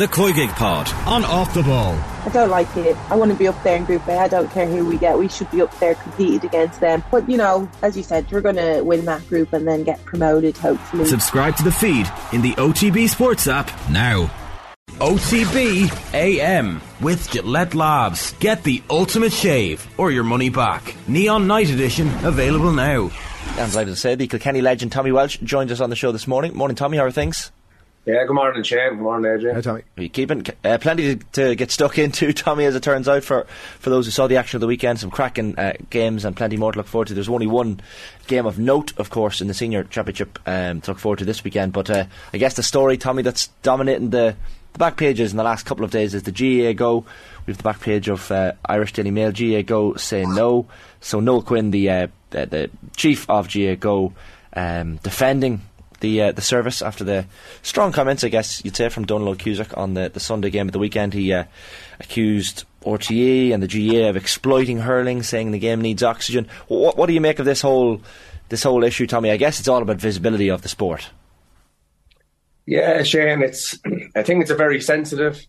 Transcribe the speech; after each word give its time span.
the 0.00 0.06
COYBIG 0.06 0.48
Pod 0.56 0.88
on 1.06 1.26
Off 1.26 1.52
the 1.52 1.62
Ball. 1.62 1.92
I 2.24 2.30
don't 2.32 2.48
like 2.48 2.74
it. 2.74 2.96
I 3.10 3.16
want 3.16 3.32
to 3.32 3.36
be 3.36 3.46
up 3.46 3.62
there 3.62 3.76
in 3.76 3.84
Group 3.84 4.08
A. 4.08 4.16
I 4.16 4.28
don't 4.28 4.50
care 4.50 4.66
who 4.66 4.86
we 4.86 4.96
get. 4.96 5.18
We 5.18 5.28
should 5.28 5.50
be 5.50 5.60
up 5.60 5.78
there 5.78 5.94
competing 5.94 6.42
against 6.42 6.80
them. 6.80 7.04
But, 7.10 7.28
you 7.28 7.36
know, 7.36 7.70
as 7.82 7.98
you 7.98 8.02
said, 8.02 8.32
we're 8.32 8.40
going 8.40 8.56
to 8.56 8.80
win 8.80 9.04
that 9.04 9.28
group 9.28 9.52
and 9.52 9.68
then 9.68 9.84
get 9.84 10.02
promoted, 10.06 10.56
hopefully. 10.56 11.04
Subscribe 11.04 11.54
to 11.56 11.64
the 11.64 11.70
feed 11.70 12.10
in 12.32 12.40
the 12.40 12.52
OTB 12.52 13.10
Sports 13.10 13.46
app 13.46 13.70
now. 13.90 14.30
OTB 14.92 16.14
AM 16.14 16.80
with 17.02 17.30
Gillette 17.30 17.74
Labs. 17.74 18.32
Get 18.40 18.62
the 18.62 18.82
ultimate 18.88 19.34
shave 19.34 19.86
or 19.98 20.10
your 20.10 20.24
money 20.24 20.48
back. 20.48 20.94
Neon 21.08 21.46
Night 21.46 21.68
Edition 21.68 22.08
available 22.24 22.72
now. 22.72 23.10
I'm 23.58 23.68
delighted 23.68 23.90
to 23.90 24.00
say 24.00 24.14
the 24.14 24.28
Kilkenny 24.28 24.62
legend 24.62 24.92
Tommy 24.92 25.12
Walsh 25.12 25.36
joined 25.42 25.70
us 25.70 25.80
on 25.82 25.90
the 25.90 25.96
show 25.96 26.10
this 26.10 26.26
morning. 26.26 26.56
Morning, 26.56 26.74
Tommy. 26.74 26.96
How 26.96 27.04
are 27.04 27.10
things? 27.10 27.52
Yeah, 28.10 28.24
good 28.24 28.34
morning, 28.34 28.64
Shane. 28.64 28.96
Good 28.96 28.98
morning, 28.98 29.30
AJ. 29.30 29.54
Hi, 29.54 29.60
Tommy. 29.60 29.82
Are 29.96 30.02
you 30.02 30.08
keeping 30.08 30.44
uh, 30.64 30.78
plenty 30.78 31.14
to, 31.14 31.24
to, 31.34 31.54
get 31.54 31.70
stuck 31.70 31.96
into, 31.96 32.32
Tommy, 32.32 32.64
as 32.64 32.74
it 32.74 32.82
turns 32.82 33.08
out, 33.08 33.22
for, 33.22 33.44
for 33.78 33.88
those 33.88 34.04
who 34.06 34.10
saw 34.10 34.26
the 34.26 34.36
action 34.36 34.56
of 34.56 34.60
the 34.60 34.66
weekend. 34.66 34.98
Some 34.98 35.12
cracking 35.12 35.56
uh, 35.56 35.74
games 35.90 36.24
and 36.24 36.36
plenty 36.36 36.56
more 36.56 36.72
to 36.72 36.78
look 36.78 36.88
forward 36.88 37.06
to. 37.08 37.14
There's 37.14 37.28
only 37.28 37.46
one 37.46 37.80
game 38.26 38.46
of 38.46 38.58
note, 38.58 38.98
of 38.98 39.10
course, 39.10 39.40
in 39.40 39.46
the 39.46 39.54
senior 39.54 39.84
championship 39.84 40.40
um, 40.44 40.80
to 40.80 40.90
look 40.90 40.98
forward 40.98 41.20
to 41.20 41.24
this 41.24 41.44
weekend. 41.44 41.72
But 41.72 41.88
uh, 41.88 42.06
I 42.32 42.38
guess 42.38 42.54
the 42.54 42.64
story, 42.64 42.98
Tommy, 42.98 43.22
that's 43.22 43.46
dominating 43.62 44.10
the, 44.10 44.34
the 44.72 44.78
back 44.78 44.96
pages 44.96 45.30
in 45.30 45.36
the 45.36 45.44
last 45.44 45.64
couple 45.64 45.84
of 45.84 45.92
days 45.92 46.12
is 46.12 46.24
the 46.24 46.32
GAA 46.32 46.72
go. 46.72 47.04
We 47.46 47.52
have 47.52 47.58
the 47.58 47.62
back 47.62 47.80
page 47.80 48.08
of 48.08 48.28
uh, 48.32 48.54
Irish 48.64 48.92
Daily 48.92 49.12
Mail. 49.12 49.30
GAA 49.30 49.62
go 49.62 49.94
say 49.94 50.24
no. 50.24 50.66
So 51.00 51.20
Noel 51.20 51.42
Quinn, 51.42 51.70
the, 51.70 51.88
uh, 51.88 52.06
the, 52.30 52.46
the 52.46 52.70
chief 52.96 53.30
of 53.30 53.48
GAA 53.52 53.76
go, 53.76 54.14
um, 54.52 54.96
defending 54.96 55.62
the 56.00 56.22
uh, 56.22 56.32
the 56.32 56.42
service 56.42 56.82
after 56.82 57.04
the 57.04 57.26
strong 57.62 57.92
comments, 57.92 58.24
I 58.24 58.28
guess 58.28 58.64
you'd 58.64 58.76
say, 58.76 58.88
from 58.88 59.06
Dónal 59.06 59.34
Óg 59.34 59.38
Cusack 59.38 59.76
on 59.76 59.94
the, 59.94 60.08
the 60.08 60.20
Sunday 60.20 60.50
game 60.50 60.66
at 60.66 60.72
the 60.72 60.78
weekend. 60.78 61.14
He 61.14 61.32
uh, 61.32 61.44
accused 62.00 62.64
RTE 62.84 63.52
and 63.52 63.62
the 63.62 63.68
GAA 63.68 64.08
of 64.08 64.16
exploiting 64.16 64.78
hurling, 64.78 65.22
saying 65.22 65.50
the 65.52 65.58
game 65.58 65.80
needs 65.80 66.02
oxygen. 66.02 66.48
What, 66.68 66.96
what 66.96 67.06
do 67.06 67.12
you 67.12 67.20
make 67.20 67.38
of 67.38 67.46
this 67.46 67.62
whole 67.62 68.00
this 68.48 68.62
whole 68.62 68.82
issue, 68.84 69.06
Tommy? 69.06 69.30
I 69.30 69.36
guess 69.36 69.60
it's 69.60 69.68
all 69.68 69.82
about 69.82 69.98
visibility 69.98 70.50
of 70.50 70.62
the 70.62 70.68
sport. 70.68 71.10
Yeah, 72.66 73.02
Shane, 73.02 73.42
it's 73.42 73.78
I 74.16 74.22
think 74.22 74.42
it's 74.42 74.50
a 74.50 74.56
very 74.56 74.80
sensitive 74.80 75.44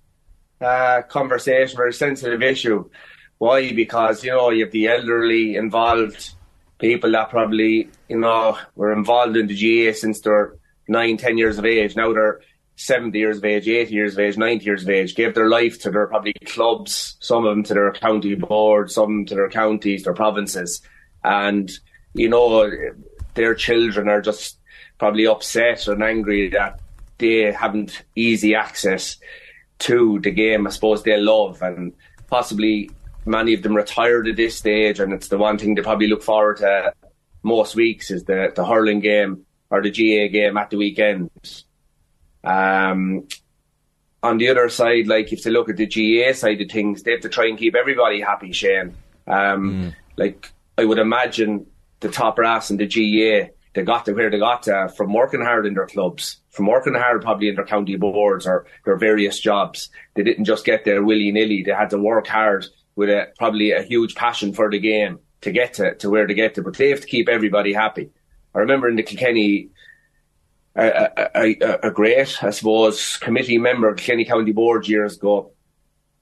uh, 0.59 1.01
conversation, 1.03 1.77
very 1.77 1.93
sensitive 1.93 2.41
issue. 2.41 2.89
Why? 3.37 3.71
Because 3.71 4.23
you 4.23 4.31
know 4.31 4.49
you 4.49 4.65
have 4.65 4.71
the 4.71 4.87
elderly 4.87 5.55
involved 5.55 6.35
people 6.81 7.11
that 7.11 7.29
probably, 7.29 7.87
you 8.09 8.19
know, 8.19 8.57
were 8.75 8.91
involved 8.91 9.37
in 9.37 9.47
the 9.47 9.55
GAA 9.55 9.93
since 9.93 10.19
they're 10.19 10.55
nine, 10.87 11.15
ten 11.15 11.37
years 11.37 11.57
of 11.57 11.65
age. 11.65 11.95
Now 11.95 12.11
they're 12.11 12.41
70 12.75 13.17
years 13.17 13.37
of 13.37 13.45
age, 13.45 13.67
80 13.67 13.93
years 13.93 14.13
of 14.13 14.19
age, 14.19 14.37
90 14.37 14.65
years 14.65 14.83
of 14.83 14.89
age, 14.89 15.15
gave 15.15 15.35
their 15.35 15.47
life 15.47 15.79
to 15.81 15.91
their 15.91 16.07
probably 16.07 16.33
clubs, 16.45 17.15
some 17.19 17.45
of 17.45 17.51
them 17.51 17.63
to 17.63 17.75
their 17.75 17.91
county 17.93 18.33
board, 18.33 18.91
some 18.91 19.25
to 19.27 19.35
their 19.35 19.49
counties, 19.49 20.03
their 20.03 20.15
provinces. 20.15 20.81
And, 21.23 21.71
you 22.15 22.27
know, 22.27 22.69
their 23.35 23.53
children 23.53 24.09
are 24.09 24.21
just 24.21 24.57
probably 24.97 25.27
upset 25.27 25.87
and 25.87 26.01
angry 26.01 26.49
that 26.49 26.79
they 27.19 27.51
haven't 27.51 28.01
easy 28.15 28.55
access 28.55 29.17
to 29.77 30.19
the 30.19 30.31
game 30.31 30.67
I 30.67 30.69
suppose 30.69 31.01
they 31.01 31.17
love 31.17 31.61
and 31.61 31.93
possibly 32.27 32.91
many 33.25 33.53
of 33.53 33.61
them 33.61 33.75
retired 33.75 34.27
at 34.27 34.35
this 34.35 34.57
stage, 34.57 34.99
and 34.99 35.13
it's 35.13 35.27
the 35.27 35.37
one 35.37 35.57
thing 35.57 35.75
they 35.75 35.81
probably 35.81 36.07
look 36.07 36.23
forward 36.23 36.57
to 36.57 36.93
most 37.43 37.75
weeks 37.75 38.11
is 38.11 38.23
the, 38.23 38.51
the 38.55 38.65
hurling 38.65 38.99
game 38.99 39.45
or 39.69 39.81
the 39.81 39.89
GAA 39.89 40.31
game 40.31 40.57
at 40.57 40.69
the 40.69 40.77
weekend. 40.77 41.29
Um, 42.43 43.27
on 44.23 44.37
the 44.37 44.49
other 44.49 44.69
side, 44.69 45.07
like 45.07 45.33
if 45.33 45.43
they 45.43 45.49
look 45.49 45.69
at 45.69 45.77
the 45.77 45.87
GAA 45.87 46.33
side 46.33 46.61
of 46.61 46.69
things, 46.69 47.03
they 47.03 47.11
have 47.11 47.21
to 47.21 47.29
try 47.29 47.47
and 47.47 47.57
keep 47.57 47.75
everybody 47.75 48.21
happy, 48.21 48.51
Shane. 48.51 48.95
Um, 49.27 49.71
mm. 49.71 49.95
Like 50.17 50.51
I 50.77 50.85
would 50.85 50.99
imagine 50.99 51.65
the 51.99 52.09
top 52.09 52.35
brass 52.35 52.69
in 52.69 52.77
the 52.77 52.85
GAA, 52.85 53.51
they 53.73 53.83
got 53.83 54.05
to 54.05 54.13
where 54.13 54.29
they 54.29 54.39
got 54.39 54.63
to 54.63 54.91
from 54.95 55.13
working 55.13 55.41
hard 55.41 55.65
in 55.65 55.73
their 55.73 55.87
clubs, 55.87 56.37
from 56.49 56.67
working 56.67 56.93
hard 56.93 57.21
probably 57.21 57.47
in 57.47 57.55
their 57.55 57.65
county 57.65 57.95
boards 57.95 58.45
or 58.45 58.65
their 58.85 58.97
various 58.97 59.39
jobs. 59.39 59.89
They 60.15 60.23
didn't 60.23 60.45
just 60.45 60.65
get 60.65 60.83
there 60.83 61.03
willy 61.03 61.31
nilly. 61.31 61.63
They 61.63 61.71
had 61.71 61.91
to 61.91 61.97
work 61.97 62.27
hard 62.27 62.65
with 63.01 63.09
a, 63.09 63.29
probably 63.37 63.71
a 63.71 63.81
huge 63.81 64.13
passion 64.13 64.53
for 64.53 64.69
the 64.69 64.77
game 64.77 65.17
to 65.41 65.51
get 65.51 65.73
to, 65.73 65.95
to 65.95 66.09
where 66.09 66.27
to 66.27 66.33
get 66.35 66.53
to, 66.55 66.61
but 66.61 66.77
they 66.77 66.89
have 66.89 67.01
to 67.01 67.07
keep 67.07 67.27
everybody 67.27 67.73
happy. 67.73 68.11
I 68.53 68.59
remember 68.59 68.87
in 68.87 68.95
the 68.95 69.01
Kilkenny, 69.03 69.69
a, 70.75 70.85
a, 70.85 71.29
a, 71.35 71.79
a 71.87 71.91
great, 71.91 72.43
I 72.43 72.51
suppose, 72.51 73.17
committee 73.17 73.57
member 73.57 73.93
Kilkenny 73.95 74.25
County 74.25 74.51
Board 74.51 74.87
years 74.87 75.17
ago. 75.17 75.51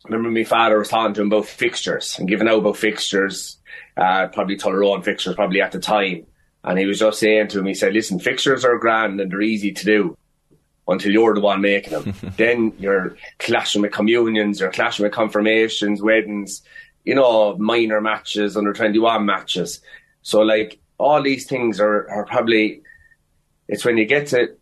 I 0.06 0.08
remember 0.08 0.32
my 0.32 0.46
father 0.46 0.80
was 0.80 0.88
talking 0.88 1.14
to 1.16 1.22
him 1.22 1.28
about 1.28 1.48
fixtures 1.48 2.18
and 2.18 2.30
giving 2.30 2.48
out 2.48 2.60
about 2.60 2.78
fixtures, 2.78 3.58
uh, 3.98 4.28
probably 4.30 4.56
Tullaroan 4.56 5.04
fixtures, 5.04 5.36
probably 5.36 5.62
at 5.62 5.74
the 5.74 5.80
time. 5.80 6.26
And 6.64 6.80
he 6.80 6.86
was 6.86 7.00
just 7.00 7.20
saying 7.20 7.50
to 7.50 7.60
him, 7.60 7.66
he 7.66 7.74
said, 7.74 7.94
listen, 7.94 8.20
fixtures 8.20 8.64
are 8.64 8.78
grand 8.78 9.20
and 9.20 9.30
they're 9.30 9.42
easy 9.42 9.74
to 9.74 9.86
do 9.86 10.18
until 10.92 11.12
you're 11.12 11.34
the 11.34 11.42
one 11.42 11.62
making 11.62 11.94
them. 11.94 12.14
then 12.38 12.74
you're 12.80 13.16
clashing 13.40 13.82
with 13.82 13.92
communions, 13.92 14.60
you're 14.60 14.72
clashing 14.72 15.04
with 15.04 15.14
confirmations, 15.14 16.02
weddings, 16.02 16.62
you 17.06 17.16
know, 17.16 17.56
minor 17.58 18.02
matches, 18.02 18.58
under 18.58 18.74
21 18.74 19.26
matches. 19.26 19.82
So, 20.22 20.42
like, 20.42 20.80
all 20.98 21.22
these 21.22 21.48
things 21.48 21.80
are, 21.80 22.10
are 22.10 22.26
probably, 22.26 22.82
it's 23.68 23.86
when 23.86 23.98
you 23.98 24.06
get 24.06 24.28
to 24.28 24.56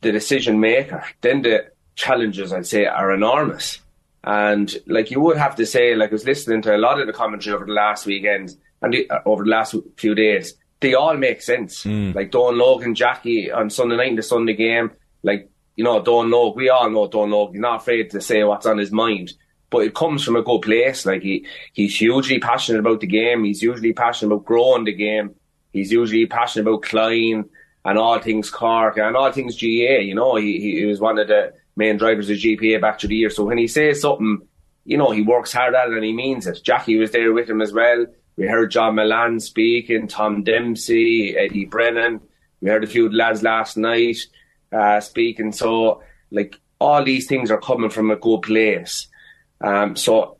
the 0.00 0.12
decision 0.12 0.60
maker, 0.60 1.04
then 1.20 1.42
the 1.42 1.70
challenges, 1.96 2.52
I'd 2.52 2.66
say, 2.66 2.86
are 2.86 3.12
enormous. 3.12 3.80
And, 4.24 4.72
like, 4.86 5.10
you 5.10 5.20
would 5.20 5.36
have 5.36 5.56
to 5.56 5.66
say, 5.66 5.96
like, 5.96 6.10
I 6.10 6.12
was 6.12 6.24
listening 6.24 6.62
to 6.62 6.76
a 6.76 6.78
lot 6.78 7.00
of 7.00 7.06
the 7.06 7.12
commentary 7.12 7.56
over 7.56 7.66
the 7.66 7.72
last 7.72 8.06
weekend 8.06 8.56
and 8.80 8.92
the, 8.92 9.10
uh, 9.10 9.20
over 9.24 9.44
the 9.44 9.50
last 9.50 9.74
few 9.96 10.14
days. 10.14 10.54
They 10.80 10.94
all 10.94 11.16
make 11.16 11.42
sense. 11.42 11.84
Mm. 11.84 12.14
Like 12.14 12.32
Don 12.32 12.58
Logan, 12.58 12.94
Jackie 12.94 13.50
on 13.50 13.70
Sunday 13.70 13.96
night 13.96 14.08
in 14.08 14.16
the 14.16 14.22
Sunday 14.22 14.54
game, 14.54 14.90
like 15.22 15.48
you 15.76 15.84
know, 15.84 16.02
Dónal 16.02 16.52
Óg, 16.52 16.56
we 16.56 16.68
all 16.68 16.90
know 16.90 17.08
Dónal 17.08 17.48
Óg, 17.48 17.52
he's 17.52 17.60
not 17.60 17.80
afraid 17.80 18.10
to 18.10 18.20
say 18.20 18.44
what's 18.44 18.66
on 18.66 18.78
his 18.78 18.92
mind. 18.92 19.32
But 19.70 19.84
it 19.84 19.94
comes 19.94 20.22
from 20.22 20.36
a 20.36 20.42
good 20.42 20.60
place. 20.60 21.06
Like 21.06 21.22
he, 21.22 21.46
he's 21.72 21.96
hugely 21.96 22.38
passionate 22.38 22.80
about 22.80 23.00
the 23.00 23.06
game. 23.06 23.44
He's 23.44 23.62
usually 23.62 23.94
passionate 23.94 24.34
about 24.34 24.44
growing 24.44 24.84
the 24.84 24.92
game. 24.92 25.34
He's 25.72 25.90
usually 25.90 26.26
passionate 26.26 26.68
about 26.68 26.82
Cloyne 26.82 27.48
and 27.84 27.98
all 27.98 28.18
things 28.18 28.50
Cork 28.50 28.98
and 28.98 29.16
all 29.16 29.32
things 29.32 29.58
GAA. 29.58 30.00
You 30.00 30.14
know, 30.14 30.36
he, 30.36 30.60
he 30.60 30.84
was 30.84 31.00
one 31.00 31.18
of 31.18 31.28
the 31.28 31.54
main 31.74 31.96
drivers 31.96 32.28
of 32.28 32.36
GPA 32.36 32.82
back 32.82 33.00
through 33.00 33.08
the 33.08 33.16
year. 33.16 33.30
So 33.30 33.44
when 33.44 33.56
he 33.56 33.66
says 33.66 34.02
something, 34.02 34.46
you 34.84 34.98
know, 34.98 35.10
he 35.10 35.22
works 35.22 35.54
hard 35.54 35.74
at 35.74 35.88
it 35.88 35.94
and 35.94 36.04
he 36.04 36.12
means 36.12 36.46
it. 36.46 36.60
Jackie 36.62 36.98
was 36.98 37.12
there 37.12 37.32
with 37.32 37.48
him 37.48 37.62
as 37.62 37.72
well. 37.72 38.06
We 38.36 38.46
heard 38.46 38.70
John 38.70 38.96
Mullane 38.96 39.40
speaking, 39.40 40.06
Tom 40.06 40.42
Dempsey, 40.42 41.34
Eddie 41.36 41.64
Brennan. 41.64 42.20
We 42.60 42.68
heard 42.68 42.84
a 42.84 42.88
few 42.88 43.10
lads 43.10 43.42
last 43.42 43.76
night 43.76 44.18
uh, 44.72 45.00
speaking. 45.00 45.52
So, 45.52 46.02
like, 46.30 46.60
all 46.80 47.04
these 47.04 47.26
things 47.26 47.50
are 47.50 47.60
coming 47.60 47.90
from 47.90 48.10
a 48.10 48.16
good 48.16 48.42
place. 48.42 49.08
Um, 49.60 49.96
so, 49.96 50.38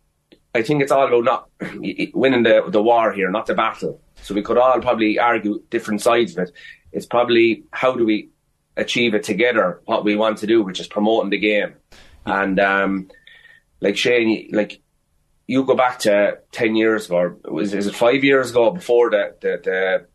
I 0.55 0.63
think 0.63 0.83
it's 0.83 0.93
all 0.93 1.07
about 1.07 1.25
not 1.25 1.51
winning 2.15 2.43
the, 2.43 2.65
the 2.69 2.83
war 2.83 3.13
here, 3.13 3.31
not 3.31 3.47
the 3.47 3.55
battle. 3.55 4.01
So, 4.23 4.35
we 4.35 4.43
could 4.43 4.59
all 4.59 4.81
probably 4.81 5.19
argue 5.19 5.63
different 5.71 6.01
sides 6.01 6.33
of 6.33 6.49
it. 6.49 6.53
It's 6.93 7.07
probably 7.07 7.65
how 7.71 7.95
do 7.95 8.05
we 8.05 8.31
achieve 8.77 9.15
it 9.15 9.23
together, 9.23 9.81
what 9.85 10.05
we 10.05 10.17
want 10.17 10.39
to 10.39 10.47
do, 10.47 10.63
which 10.63 10.81
is 10.81 10.87
promoting 10.87 11.31
the 11.31 11.39
game. 11.39 11.75
And, 12.25 12.59
um, 12.61 13.09
like 13.81 13.97
Shane, 13.97 14.51
like, 14.53 14.81
you 15.47 15.65
go 15.65 15.75
back 15.75 15.99
to 16.01 16.39
10 16.53 16.77
years 16.77 17.07
ago, 17.07 17.37
was, 17.45 17.75
is 17.75 17.87
it 17.87 17.95
five 17.95 18.25
years 18.25 18.51
ago 18.51 18.71
before 18.71 19.11
the, 19.11 19.35
the, 19.41 19.61
the 19.63 20.07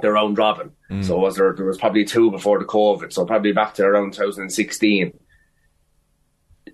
the 0.00 0.10
round 0.10 0.38
robin. 0.38 0.72
Mm. 0.90 1.04
So 1.04 1.18
was 1.18 1.36
there 1.36 1.52
there 1.54 1.66
was 1.66 1.78
probably 1.78 2.04
two 2.04 2.30
before 2.30 2.58
the 2.58 2.64
COVID, 2.64 3.12
so 3.12 3.24
probably 3.26 3.52
back 3.52 3.74
to 3.74 3.84
around 3.84 4.14
2016. 4.14 5.18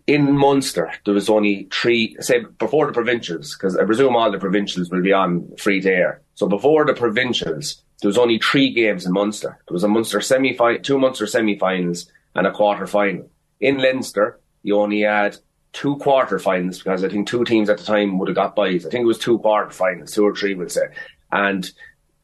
In 0.06 0.37
Munster, 0.37 0.93
there 1.05 1.14
was 1.14 1.29
only 1.29 1.69
three, 1.73 2.17
say 2.20 2.44
before 2.58 2.87
the 2.87 2.93
provincials, 2.93 3.56
because 3.56 3.76
I 3.76 3.85
presume 3.85 4.14
all 4.14 4.31
the 4.31 4.38
provincials 4.38 4.88
will 4.88 5.02
be 5.02 5.12
on 5.12 5.50
free 5.56 5.81
to 5.81 5.90
air. 5.90 6.23
So 6.35 6.46
before 6.46 6.85
the 6.85 6.94
provincials, 6.94 7.82
there 8.00 8.08
was 8.08 8.19
only 8.19 8.38
three 8.38 8.73
games 8.73 9.05
in 9.05 9.12
Munster. 9.12 9.58
There 9.67 9.75
was 9.75 9.82
a 9.82 9.88
Munster 9.88 10.20
semi 10.20 10.56
two 10.79 10.99
Munster 10.99 11.26
semi-finals 11.26 12.11
and 12.37 12.46
a 12.46 12.52
quarter 12.52 12.87
final. 12.87 13.29
In 13.58 13.79
Leinster, 13.79 14.38
you 14.62 14.79
only 14.79 15.00
had 15.00 15.37
two 15.73 15.96
quarter 15.96 16.38
finals 16.38 16.79
because 16.79 17.05
I 17.05 17.08
think 17.08 17.26
two 17.26 17.44
teams 17.44 17.69
at 17.69 17.79
the 17.79 17.85
time 17.85 18.19
would 18.19 18.29
have 18.29 18.35
got 18.35 18.56
buys. 18.56 18.87
I 18.87 18.90
think 18.90 19.02
it 19.02 19.06
was 19.06 19.19
two 19.19 19.38
quarter 19.38 19.70
finals, 19.70 20.12
two 20.12 20.25
or 20.25 20.35
three, 20.35 20.55
we'll 20.55 20.69
say. 20.69 20.88
And 21.32 21.70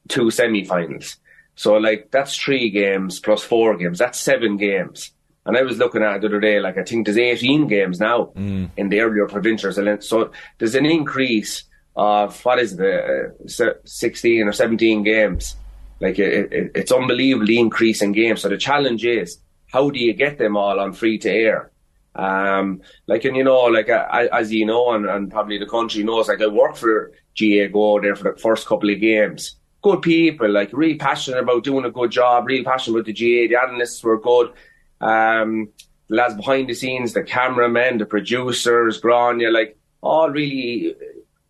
two 0.09 0.31
semi-finals. 0.31 1.17
So 1.55 1.75
like 1.75 2.11
that's 2.11 2.37
three 2.37 2.71
games 2.71 3.21
plus 3.21 3.43
four 3.43 3.77
games. 3.77 3.99
That's 3.99 4.19
seven 4.19 4.57
games. 4.57 5.13
And 5.45 5.57
I 5.57 5.63
was 5.63 5.79
looking 5.79 6.03
at 6.03 6.17
it 6.17 6.21
the 6.21 6.29
other 6.29 6.41
day, 6.41 6.61
like 6.61 6.79
I 6.79 6.85
think 6.85 7.05
there's 7.05 7.19
18 7.19 7.67
games 7.67 7.99
now 7.99 8.33
mm. 8.37 8.71
in 8.77 8.89
the 8.89 9.01
earlier 9.01 9.27
provincials. 9.27 9.79
So 10.07 10.31
there's 10.59 10.77
an 10.77 10.87
increase 10.87 11.65
of 11.97 12.43
what 12.45 12.59
is 12.59 12.79
it, 12.79 13.35
uh, 13.61 13.73
16 13.85 14.47
or 14.47 14.53
17 14.53 15.03
games. 15.03 15.57
Like 16.01 16.19
it, 16.19 16.53
it, 16.53 16.71
it's 16.75 16.93
unbelievably 16.93 17.59
increasing 17.59 18.13
games. 18.13 18.43
So 18.43 18.49
the 18.49 18.57
challenge 18.57 19.05
is 19.05 19.39
how 19.73 19.91
do 19.91 19.99
you 19.99 20.13
get 20.13 20.39
them 20.39 20.57
all 20.57 20.79
on 20.79 20.93
free 20.93 21.19
to 21.19 21.31
air? 21.31 21.73
Um, 22.15 22.83
like 23.07 23.25
and 23.25 23.37
you 23.37 23.45
know, 23.45 23.63
like 23.65 23.89
uh, 23.89 24.07
as 24.33 24.53
you 24.53 24.67
know, 24.67 24.93
and, 24.93 25.07
and 25.07 25.31
probably 25.31 25.59
the 25.59 25.67
country 25.67 26.03
knows, 26.03 26.29
like 26.29 26.43
I 26.43 26.47
worked 26.47 26.79
for 26.79 27.13
GAA 27.39 27.69
Go 27.73 28.01
there 28.01 28.15
for 28.15 28.33
the 28.33 28.39
first 28.39 28.67
couple 28.67 28.91
of 28.91 29.01
games. 29.01 29.57
Good 29.83 30.03
people, 30.03 30.51
like 30.51 30.71
really 30.73 30.97
passionate 30.97 31.41
about 31.41 31.65
doing 31.65 31.85
a 31.85 31.91
good 31.91 32.11
job, 32.11 32.47
really 32.47 32.65
passionate 32.65 33.01
about 33.01 33.07
the 33.07 33.13
GAA. 33.13 33.49
The 33.49 33.61
analysts 33.61 34.03
were 34.03 34.21
good. 34.21 34.53
Um, 35.01 35.71
the 36.09 36.17
lads 36.17 36.35
behind 36.35 36.69
the 36.69 36.75
scenes, 36.75 37.13
the 37.13 37.23
cameramen, 37.23 37.99
the 37.99 38.07
producers, 38.07 39.01
Gráinne, 39.01 39.53
like 39.53 39.77
all 40.01 40.31
really 40.31 40.95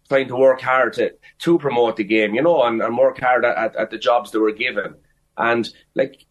trying 0.08 0.28
to 0.28 0.36
work 0.36 0.60
hard 0.60 0.92
to 0.94 1.14
to 1.40 1.58
promote 1.58 1.96
the 1.96 2.04
game, 2.04 2.34
you 2.34 2.42
know, 2.42 2.62
and, 2.62 2.80
and 2.82 2.96
work 2.96 3.18
hard 3.18 3.44
at, 3.44 3.76
at 3.76 3.90
the 3.90 3.98
jobs 3.98 4.30
they 4.30 4.38
were 4.38 4.52
given. 4.52 4.94
And 5.36 5.68
like 5.94 6.26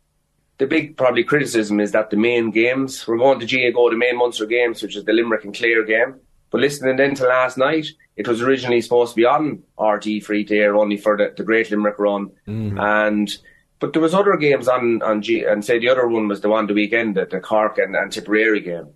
the 0.57 0.68
big 0.68 0.97
probably 0.97 1.24
criticism 1.24 1.80
is 1.80 1.92
that 1.92 2.09
the 2.09 2.18
main 2.18 2.51
games 2.51 3.07
we're 3.07 3.18
going 3.18 3.39
to 3.39 3.45
GAA 3.45 3.75
Go 3.75 3.89
the 3.89 3.97
main 3.97 4.18
Munster 4.18 4.45
games, 4.45 4.81
which 4.81 4.95
is 4.95 5.04
the 5.04 5.13
Limerick 5.13 5.44
and 5.44 5.56
Clare 5.56 5.83
game. 5.83 6.15
But 6.51 6.62
listening 6.62 6.98
then 6.98 7.15
to 7.15 7.25
last 7.25 7.57
night, 7.57 7.88
it 8.18 8.27
was 8.27 8.42
originally 8.42 8.81
supposed 8.81 9.13
to 9.13 9.15
be 9.15 9.25
on 9.25 9.63
RTÉ 9.80 10.24
free 10.24 10.44
to 10.45 10.57
air 10.57 10.75
only 10.75 10.98
for 10.98 11.18
the, 11.18 11.33
the 11.36 11.44
Great 11.44 11.71
Limerick 11.71 11.98
run, 11.98 12.31
mm. 12.48 12.80
and 12.80 13.36
but 13.80 13.94
there 13.94 14.01
was 14.01 14.13
other 14.13 14.38
games 14.38 14.68
on 14.68 15.01
on 15.01 15.21
G, 15.21 15.44
and 15.44 15.65
say 15.65 15.80
the 15.80 15.89
other 15.89 16.07
one 16.07 16.27
was 16.27 16.42
the 16.42 16.50
one 16.50 16.68
the 16.68 16.74
weekend, 16.74 17.15
the, 17.15 17.25
the 17.25 17.39
Cork 17.39 17.77
and, 17.77 17.95
and 17.95 18.12
Tipperary 18.12 18.62
game. 18.62 18.89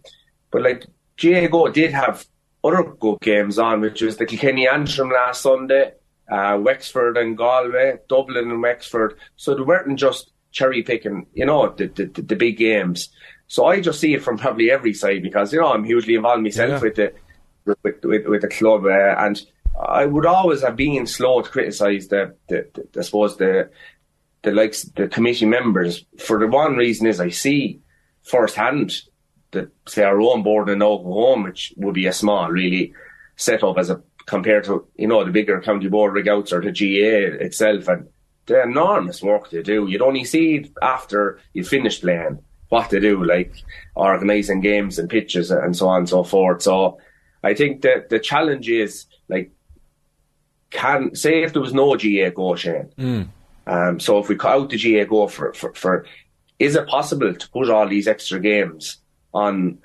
But 0.52 0.62
like 0.62 0.86
GAA 1.18 1.48
Go 1.48 1.70
did 1.70 1.92
have 1.92 2.26
other 2.64 2.84
good 2.84 3.20
games 3.22 3.58
on, 3.58 3.82
which 3.82 4.02
was 4.02 4.18
the 4.18 4.26
Kilkenny 4.26 4.68
Antrim 4.68 5.10
last 5.10 5.42
Sunday, 5.42 5.94
uh, 6.30 6.58
Wexford 6.62 7.18
and 7.18 7.38
Galway, 7.38 7.98
Dublin 8.10 8.52
and 8.52 8.62
Wexford. 8.62 9.18
So 9.36 9.56
they 9.56 9.62
weren't 9.62 10.00
just 10.00 10.32
cherry 10.52 10.84
picking, 10.84 11.28
you 11.34 11.46
know, 11.46 11.70
the, 11.70 11.88
the, 11.88 12.22
the, 12.22 12.36
big 12.36 12.58
games. 12.58 13.10
So 13.48 13.66
I 13.66 13.82
just 13.82 14.00
see 14.00 14.14
it 14.14 14.24
from 14.24 14.38
probably 14.38 14.72
every 14.72 14.94
side 14.94 15.22
because, 15.22 15.54
you 15.54 15.60
know, 15.60 15.74
I'm 15.74 15.84
hugely 15.84 16.16
involved 16.16 16.44
myself 16.44 16.70
yeah. 16.70 16.80
with 16.80 16.96
the 16.96 17.14
with, 17.66 18.04
with, 18.04 18.26
with 18.28 18.42
the 18.42 18.48
club. 18.48 18.86
Uh, 18.86 19.16
and 19.18 19.42
I 19.80 20.06
would 20.06 20.26
always 20.26 20.62
have 20.62 20.76
been 20.76 21.08
slow 21.08 21.42
to 21.42 21.50
criticise 21.50 22.08
the, 22.08 22.36
the, 22.48 22.70
the, 22.74 23.00
I 23.00 23.04
suppose, 23.04 23.38
the, 23.38 23.70
the 24.44 24.52
likes, 24.52 24.84
the 24.84 25.08
committee 25.08 25.46
members 25.46 26.06
for 26.20 26.40
the 26.40 26.48
one 26.48 26.76
reason 26.76 27.08
is 27.08 27.20
I 27.20 27.30
see 27.30 27.82
firsthand 28.24 28.94
that, 29.52 29.70
say, 29.88 30.04
our 30.04 30.22
own 30.22 30.44
board 30.44 30.70
in 30.70 30.80
Tullaroan, 30.80 31.44
which 31.44 31.74
would 31.78 31.96
be 31.96 32.08
a 32.08 32.14
small, 32.14 32.50
really, 32.50 32.94
set 33.36 33.64
up 33.64 33.78
as 33.78 33.90
a 33.90 34.02
compared 34.26 34.64
to, 34.64 34.88
you 34.96 35.08
know, 35.08 35.24
the 35.24 35.32
bigger 35.32 35.62
county 35.62 35.88
board 35.88 36.14
regouts 36.14 36.52
or 36.52 36.60
the 36.60 36.72
GAA 36.72 37.44
itself. 37.46 37.88
And 37.88 38.08
the 38.46 38.64
enormous 38.64 39.22
work 39.22 39.50
they 39.50 39.62
do. 39.62 39.88
You'd 39.88 40.02
only 40.02 40.24
see 40.24 40.72
after 40.82 41.40
you 41.54 41.64
finish 41.64 42.02
playing 42.02 42.40
what 42.70 42.90
they 42.90 43.00
do, 43.00 43.24
like 43.24 43.56
organising 43.96 44.62
games 44.62 45.00
and 45.00 45.10
pitches 45.10 45.52
and 45.52 45.76
so 45.76 45.88
on 45.88 46.00
and 46.00 46.10
so 46.10 46.24
forth. 46.24 46.62
So 46.62 47.00
I 47.46 47.54
think 47.54 47.84
that 47.84 48.10
the 48.10 48.18
challenge 48.18 48.68
is 48.68 49.06
like, 49.30 49.52
can 50.72 51.14
say 51.14 51.44
if 51.44 51.54
there 51.54 51.62
was 51.62 51.76
no 51.76 51.96
GAA 51.96 52.32
Go, 52.32 52.56
Shane. 52.56 52.90
Mm. 52.98 53.28
Um, 53.68 54.00
so 54.00 54.18
if 54.18 54.28
we 54.28 54.36
cut 54.36 54.54
out 54.54 54.70
the 54.72 54.80
GAA 54.80 55.06
Go 55.08 55.28
for, 55.28 55.54
for, 55.54 55.72
for, 55.76 56.06
is 56.58 56.76
it 56.76 56.88
possible 56.88 57.36
to 57.36 57.50
put 57.52 57.70
all 57.70 57.88
these 57.88 58.08
extra 58.08 58.40
games 58.40 58.98
on, 59.32 59.78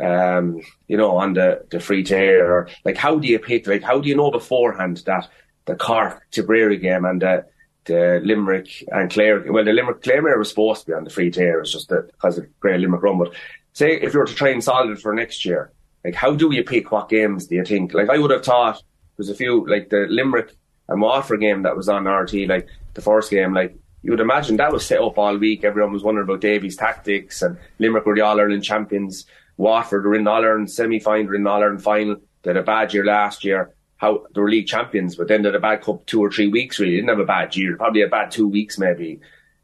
um, 0.00 0.60
you 0.86 0.96
know, 0.96 1.16
on 1.16 1.32
the, 1.32 1.66
the 1.72 1.80
free 1.80 2.04
to 2.04 2.16
air 2.16 2.52
or 2.52 2.68
like 2.84 2.96
how 2.96 3.18
do 3.18 3.26
you 3.26 3.40
pick, 3.40 3.66
like 3.66 3.82
how 3.82 3.98
do 3.98 4.08
you 4.08 4.14
know 4.14 4.30
beforehand 4.30 4.98
that 5.06 5.28
the 5.64 5.74
Cork 5.74 6.22
Tipperary 6.30 6.78
game 6.78 7.04
and 7.04 7.20
the, 7.20 7.46
the 7.86 8.20
Limerick 8.22 8.84
and 8.92 9.10
Clare, 9.10 9.44
well, 9.50 9.64
the 9.64 9.72
Limerick 9.72 10.02
Claremore 10.02 10.38
was 10.38 10.50
supposed 10.50 10.82
to 10.82 10.86
be 10.86 10.92
on 10.92 11.02
the 11.02 11.10
free 11.10 11.32
to 11.32 11.40
air, 11.40 11.60
it's 11.60 11.72
just 11.72 11.88
that 11.88 12.12
because 12.12 12.38
of 12.38 12.60
Great 12.60 12.80
Limerick 12.80 13.02
run. 13.02 13.18
But 13.18 13.32
say 13.72 13.94
if 14.00 14.14
you 14.14 14.20
were 14.20 14.26
to 14.26 14.34
try 14.34 14.50
and 14.50 14.62
solve 14.62 14.88
it 14.90 15.00
for 15.00 15.12
next 15.12 15.44
year, 15.44 15.72
like 16.04 16.14
how 16.14 16.34
do 16.34 16.52
you 16.52 16.64
pick 16.64 16.90
what 16.90 17.08
games 17.08 17.46
do 17.46 17.56
you 17.56 17.64
think? 17.64 17.94
Like 17.94 18.10
I 18.10 18.18
would 18.18 18.30
have 18.30 18.44
thought 18.44 18.82
there's 19.16 19.30
a 19.30 19.34
few 19.34 19.66
like 19.68 19.90
the 19.90 20.06
Limerick 20.08 20.54
and 20.88 21.00
Waterford 21.00 21.40
game 21.40 21.62
that 21.62 21.76
was 21.76 21.88
on 21.88 22.04
RTÉ, 22.04 22.48
like 22.48 22.68
the 22.94 23.02
first 23.02 23.30
game, 23.30 23.52
like 23.52 23.76
you 24.02 24.12
would 24.12 24.20
imagine 24.20 24.56
that 24.56 24.72
was 24.72 24.86
set 24.86 25.00
up 25.00 25.18
all 25.18 25.36
week. 25.36 25.64
Everyone 25.64 25.92
was 25.92 26.02
wondering 26.04 26.24
about 26.24 26.40
Davy's 26.40 26.76
tactics 26.76 27.42
and 27.42 27.58
Limerick 27.78 28.06
were 28.06 28.14
the 28.14 28.22
All 28.22 28.38
Ireland 28.38 28.64
champions. 28.64 29.26
Waterford 29.56 30.04
were 30.04 30.14
in 30.14 30.26
All 30.26 30.44
Ireland 30.44 30.70
semi 30.70 31.00
final, 31.00 31.34
in 31.34 31.46
All 31.46 31.62
Ireland 31.62 31.82
final. 31.82 32.16
They 32.42 32.50
had 32.50 32.56
a 32.56 32.62
bad 32.62 32.94
year 32.94 33.04
last 33.04 33.44
year. 33.44 33.74
How 33.96 34.24
they 34.32 34.40
were 34.40 34.48
league 34.48 34.68
champions, 34.68 35.16
but 35.16 35.26
then 35.26 35.42
they 35.42 35.48
had 35.48 35.56
a 35.56 35.60
bad 35.60 35.82
cup 35.82 36.06
two 36.06 36.20
or 36.20 36.30
three 36.30 36.46
weeks. 36.46 36.78
Really, 36.78 36.92
they 36.92 36.96
didn't 36.98 37.08
have 37.08 37.18
a 37.18 37.24
bad 37.24 37.56
year. 37.56 37.76
Probably 37.76 38.02
a 38.02 38.08
bad 38.08 38.30
two 38.30 38.46
weeks 38.46 38.78
maybe. 38.78 39.18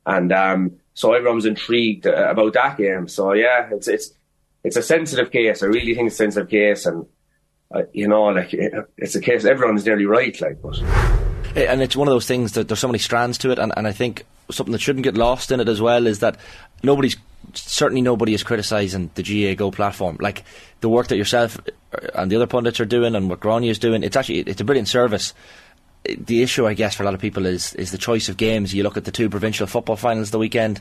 And 0.07 0.33
um, 0.33 0.73
so 0.95 1.13
everyone 1.13 1.37
was 1.37 1.47
intrigued 1.47 2.09
uh, 2.09 2.31
about 2.31 2.55
that 2.55 2.77
game. 2.77 3.07
So 3.07 3.33
yeah, 3.33 3.69
it's 3.71 3.87
it's 3.87 4.13
it's 4.65 4.77
a 4.77 4.83
sensitive 4.83 5.31
case. 5.31 5.63
I 5.63 5.67
really 5.67 5.95
think 5.95 6.07
it's 6.07 6.17
a 6.17 6.25
sensitive 6.25 6.49
case, 6.49 6.87
and 6.87 7.07
uh, 7.73 7.83
you 7.93 8.09
know, 8.09 8.25
like 8.25 8.53
it, 8.55 8.73
it's 8.97 9.15
a 9.15 9.21
case 9.21 9.45
everyone's 9.45 9.85
nearly 9.85 10.07
right, 10.07 10.39
like, 10.41 10.61
but. 10.63 10.81
And 11.57 11.83
it's 11.83 11.95
one 11.95 12.09
of 12.09 12.13
those 12.13 12.27
things 12.27 12.53
that 12.53 12.67
there's 12.67 12.81
so 12.81 12.89
many 12.89 12.99
strands 12.99 13.39
to 13.39 13.51
it, 13.53 13.61
and, 13.61 13.73
and 13.77 13.87
I 13.87 13.93
think 13.93 14.25
something 14.51 14.73
that 14.73 14.81
shouldn't 14.81 15.05
get 15.05 15.17
lost 15.17 15.53
in 15.53 15.61
it 15.61 15.69
as 15.69 15.81
well 15.81 16.07
is 16.07 16.19
that 16.19 16.37
nobody's 16.83 17.17
certainly 17.53 18.03
nobody 18.03 18.35
is 18.35 18.43
criticising 18.43 19.11
the 19.15 19.23
GAA 19.23 19.55
Go 19.55 19.71
platform. 19.71 20.17
Like 20.21 20.45
the 20.81 20.89
work 20.89 21.09
that 21.09 21.17
yourself 21.17 21.61
and 22.15 22.31
the 22.31 22.37
other 22.37 22.47
pundits 22.47 22.81
are 22.81 22.87
doing, 22.87 23.15
and 23.15 23.29
what 23.29 23.41
Gráinne 23.41 23.69
is 23.69 23.79
doing, 23.79 24.03
it's 24.03 24.17
actually 24.17 24.41
it's 24.41 24.61
a 24.61 24.65
brilliant 24.65 24.89
service. 24.89 25.35
The 26.05 26.43
issue, 26.43 26.67
I 26.67 26.75
guess, 26.75 26.95
for 26.95 27.03
a 27.03 27.07
lot 27.07 27.15
of 27.15 27.21
people 27.21 27.47
is 27.47 27.75
is 27.75 27.93
the 27.93 27.99
choice 27.99 28.29
of 28.29 28.37
games. 28.37 28.75
You 28.75 28.83
look 28.83 28.97
at 28.97 29.05
the 29.05 29.13
two 29.13 29.29
provincial 29.29 29.67
football 29.67 29.97
finals 29.97 30.31
the 30.31 30.39
weekend; 30.39 30.81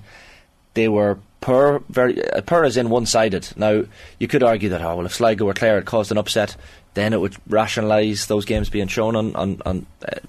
they 0.74 0.88
were 0.88 1.20
per 1.44 1.80
very 1.90 2.24
uh, 2.32 2.62
as 2.64 2.78
in 2.78 2.90
one 2.90 3.06
sided. 3.06 3.48
Now 3.58 3.84
you 4.18 4.28
could 4.28 4.44
argue 4.44 4.70
that 4.70 4.82
oh 4.82 4.96
well, 4.96 5.06
if 5.06 5.14
Sligo 5.14 5.46
or 5.46 5.54
Clare 5.54 5.76
had 5.76 5.86
caused 5.86 6.12
an 6.12 6.18
upset, 6.18 6.56
then 6.94 7.12
it 7.12 7.20
would 7.20 7.36
rationalise 7.48 8.28
those 8.28 8.46
games 8.46 8.70
being 8.70 8.88
shown 8.88 9.16
on 9.18 9.36
on, 9.36 9.62
on 9.66 9.86
uh, 10.08 10.20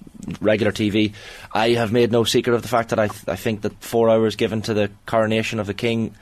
regular 0.41 0.73
TV. 0.73 1.15
I 1.53 1.71
have 1.71 1.93
made 1.93 2.11
no 2.11 2.25
secret 2.25 2.55
of 2.55 2.63
the 2.63 2.69
fact 2.69 2.89
that 2.89 2.99
I 2.99 3.07
th- 3.07 3.29
I 3.29 3.37
think 3.37 3.63
that 3.63 3.81
four 3.81 4.11
hours 4.11 4.35
given 4.35 4.61
to 4.63 4.75
the 4.75 4.91
coronation 5.07 5.61
of 5.61 5.69
the 5.69 5.75
king 5.75 6.17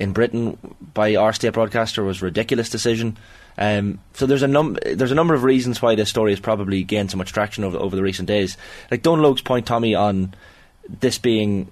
in 0.00 0.12
Britain 0.12 0.58
by 0.92 1.14
our 1.14 1.32
state 1.32 1.52
broadcaster 1.52 2.02
was 2.02 2.20
a 2.20 2.24
ridiculous 2.24 2.68
decision. 2.68 3.16
Um, 3.56 4.00
so 4.14 4.26
there's 4.26 4.42
a 4.42 4.48
num 4.48 4.76
there's 4.84 5.12
a 5.12 5.16
number 5.16 5.34
of 5.34 5.44
reasons 5.44 5.80
why 5.80 5.94
this 5.94 6.10
story 6.10 6.32
has 6.32 6.40
probably 6.40 6.82
gained 6.82 7.12
so 7.12 7.16
much 7.16 7.32
traction 7.32 7.62
over 7.62 7.78
over 7.78 7.94
the 7.94 8.02
recent 8.02 8.26
days. 8.26 8.56
Like 8.90 9.04
Dónal 9.04 9.32
Óg's 9.32 9.42
point, 9.42 9.66
Tommy, 9.66 9.94
on 9.94 10.34
this 10.88 11.18
being 11.18 11.70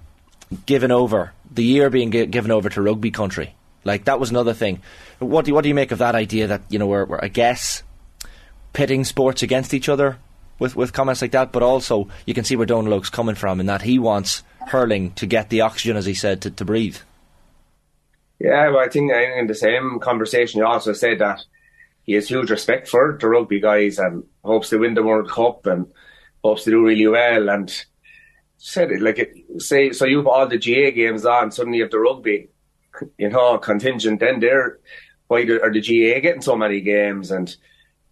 given 0.67 0.91
over, 0.91 1.32
the 1.50 1.64
year 1.64 1.91
being 1.91 2.11
given 2.11 2.50
over 2.50 2.69
to 2.69 2.82
rugby 2.82 3.11
country. 3.11 3.55
Like 3.85 4.05
that 4.05 4.20
was 4.20 4.31
another 4.31 4.55
thing. 4.55 4.82
What 5.19 5.44
do 5.44 5.55
what 5.55 5.62
do 5.62 5.69
you 5.69 5.75
make 5.75 5.93
of 5.93 5.99
that 5.99 6.14
idea 6.14 6.47
that 6.49 6.62
you 6.69 6.79
know 6.79 6.87
we're, 6.87 7.05
we're 7.05 7.20
I 7.23 7.29
guess 7.29 7.82
pitting 8.72 9.05
sports 9.05 9.43
against 9.43 9.75
each 9.75 9.89
other 9.89 10.19
with 10.58 10.77
with 10.77 10.93
comments 10.93 11.22
like 11.22 11.32
that, 11.32 11.53
but 11.53 11.63
also 11.63 12.08
you 12.27 12.34
can 12.34 12.44
see 12.44 12.56
where 12.56 12.67
Dónal 12.67 13.01
Óg's 13.01 13.10
coming 13.10 13.34
from 13.34 13.60
in 13.60 13.67
that 13.67 13.82
he 13.82 13.98
wants 13.98 14.43
hurling 14.69 15.13
to 15.13 15.27
get 15.27 15.48
the 15.48 15.63
oxygen, 15.63 15.96
as 15.96 16.06
he 16.06 16.15
said, 16.15 16.43
to, 16.43 16.51
to 16.51 16.65
breathe. 16.65 16.98
Yeah, 18.39 18.69
well, 18.69 18.84
I 18.84 18.89
think 18.89 19.13
in 19.13 19.46
the 19.46 19.55
same 19.55 19.98
conversation, 20.01 20.60
he 20.60 20.65
also 20.65 20.93
said 20.93 21.19
that 21.19 21.44
he 22.05 22.15
has 22.15 22.29
huge 22.29 22.51
respect 22.51 22.89
for 22.89 23.19
the 23.20 23.29
rugby 23.29 23.60
guys 23.60 23.98
and 23.98 24.25
hopes 24.43 24.70
to 24.70 24.79
win 24.79 24.94
the 24.94 25.03
World 25.03 25.31
Cup 25.31 25.67
and 25.67 25.86
hopes 26.43 26.65
to 26.65 26.70
do 26.70 26.84
really 26.84 27.06
well. 27.06 27.51
And 27.51 27.70
said 28.62 28.93
it 28.93 29.00
like 29.00 29.19
it, 29.19 29.34
say 29.60 29.90
so 29.90 30.05
you 30.05 30.19
have 30.19 30.26
all 30.26 30.46
the 30.46 30.58
GAA 30.58 30.94
games 30.94 31.24
on, 31.24 31.50
suddenly 31.50 31.79
you 31.79 31.84
have 31.84 31.90
the 31.90 31.98
rugby, 31.98 32.50
you 33.19 33.31
know, 33.31 33.56
contingent. 33.58 34.20
Then 34.20 34.38
there, 34.38 34.79
why 35.29 35.40
are 35.40 35.72
the 35.72 35.81
GAA 35.81 36.20
getting 36.20 36.43
so 36.43 36.56
many 36.56 36.82
games? 36.82 37.31
And 37.31 37.55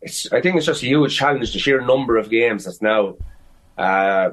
it's 0.01 0.33
I 0.33 0.41
think 0.41 0.57
it's 0.57 0.67
just 0.67 0.83
a 0.83 0.87
huge 0.87 1.17
challenge 1.17 1.53
the 1.53 1.59
sheer 1.59 1.83
number 1.83 2.17
of 2.17 2.31
games 2.31 2.65
that's 2.65 2.83
now. 2.83 3.17
Uh, 3.77 4.31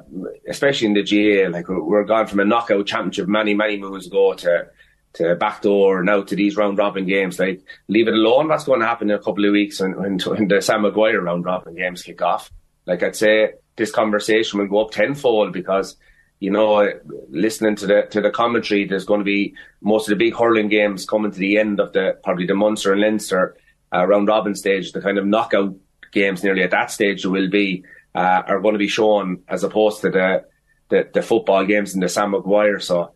especially 0.50 0.88
in 0.88 0.96
the 0.96 1.04
GAA 1.04 1.50
like 1.56 1.68
we're 1.70 2.04
gone 2.04 2.26
from 2.26 2.40
a 2.40 2.46
knockout 2.46 2.88
championship 2.88 3.28
many, 3.28 3.54
many 3.54 3.78
moons 3.78 4.08
ago 4.08 4.34
to 4.34 4.68
to 5.14 5.36
backdoor 5.36 6.04
now 6.04 6.24
to 6.24 6.36
these 6.36 6.58
round 6.58 6.80
robin 6.80 7.06
games. 7.06 7.38
Like 7.38 7.62
leave 7.88 8.08
it 8.08 8.16
alone. 8.16 8.48
What's 8.48 8.64
going 8.64 8.80
to 8.80 8.88
happen 8.88 9.12
in 9.12 9.16
a 9.16 9.22
couple 9.22 9.46
of 9.46 9.52
weeks 9.52 9.80
when, 9.82 9.96
when, 9.98 10.20
when 10.20 10.48
the 10.48 10.62
Sam 10.62 10.82
Maguire 10.82 11.22
round 11.22 11.46
robin 11.46 11.76
games 11.76 12.02
kick 12.02 12.24
off? 12.24 12.50
Like 12.88 13.04
I'd 13.04 13.16
say 13.16 13.54
this 13.78 13.92
conversation 13.92 14.60
will 14.60 14.68
go 14.68 14.86
up 14.86 14.92
tenfold 14.92 15.52
because 15.54 15.98
you 16.40 16.52
know, 16.52 16.92
listening 17.30 17.76
to 17.78 17.88
the 17.88 18.08
to 18.12 18.22
the 18.22 18.30
commentary, 18.30 18.86
there's 18.86 19.06
going 19.06 19.22
to 19.22 19.26
be 19.26 19.56
most 19.82 20.08
of 20.08 20.18
the 20.18 20.26
big 20.26 20.36
hurling 20.36 20.68
games 20.68 21.06
coming 21.06 21.32
to 21.32 21.38
the 21.38 21.58
end 21.58 21.80
of 21.80 21.94
the 21.94 22.20
probably 22.24 22.46
the 22.46 22.56
Munster 22.56 22.92
and 22.92 23.02
Leinster 23.02 23.56
uh, 23.94 24.06
round 24.06 24.28
robin 24.28 24.54
stage. 24.54 24.92
The 24.92 25.02
kind 25.02 25.18
of 25.18 25.26
knockout 25.26 25.76
games 26.12 26.44
nearly 26.44 26.64
at 26.64 26.72
that 26.72 26.92
stage 26.92 27.26
will 27.26 27.50
be 27.50 27.84
uh, 28.14 28.44
are 28.48 28.60
going 28.60 28.74
to 28.74 28.80
be 28.80 28.88
shown 28.88 29.44
as 29.48 29.64
opposed 29.64 30.02
to 30.02 30.10
the 30.10 30.46
the, 30.90 31.10
the 31.14 31.22
football 31.22 31.66
games 31.66 31.96
in 31.96 32.02
the 32.02 32.10
Sam 32.10 32.32
Maguire. 32.32 32.80
So, 32.80 33.14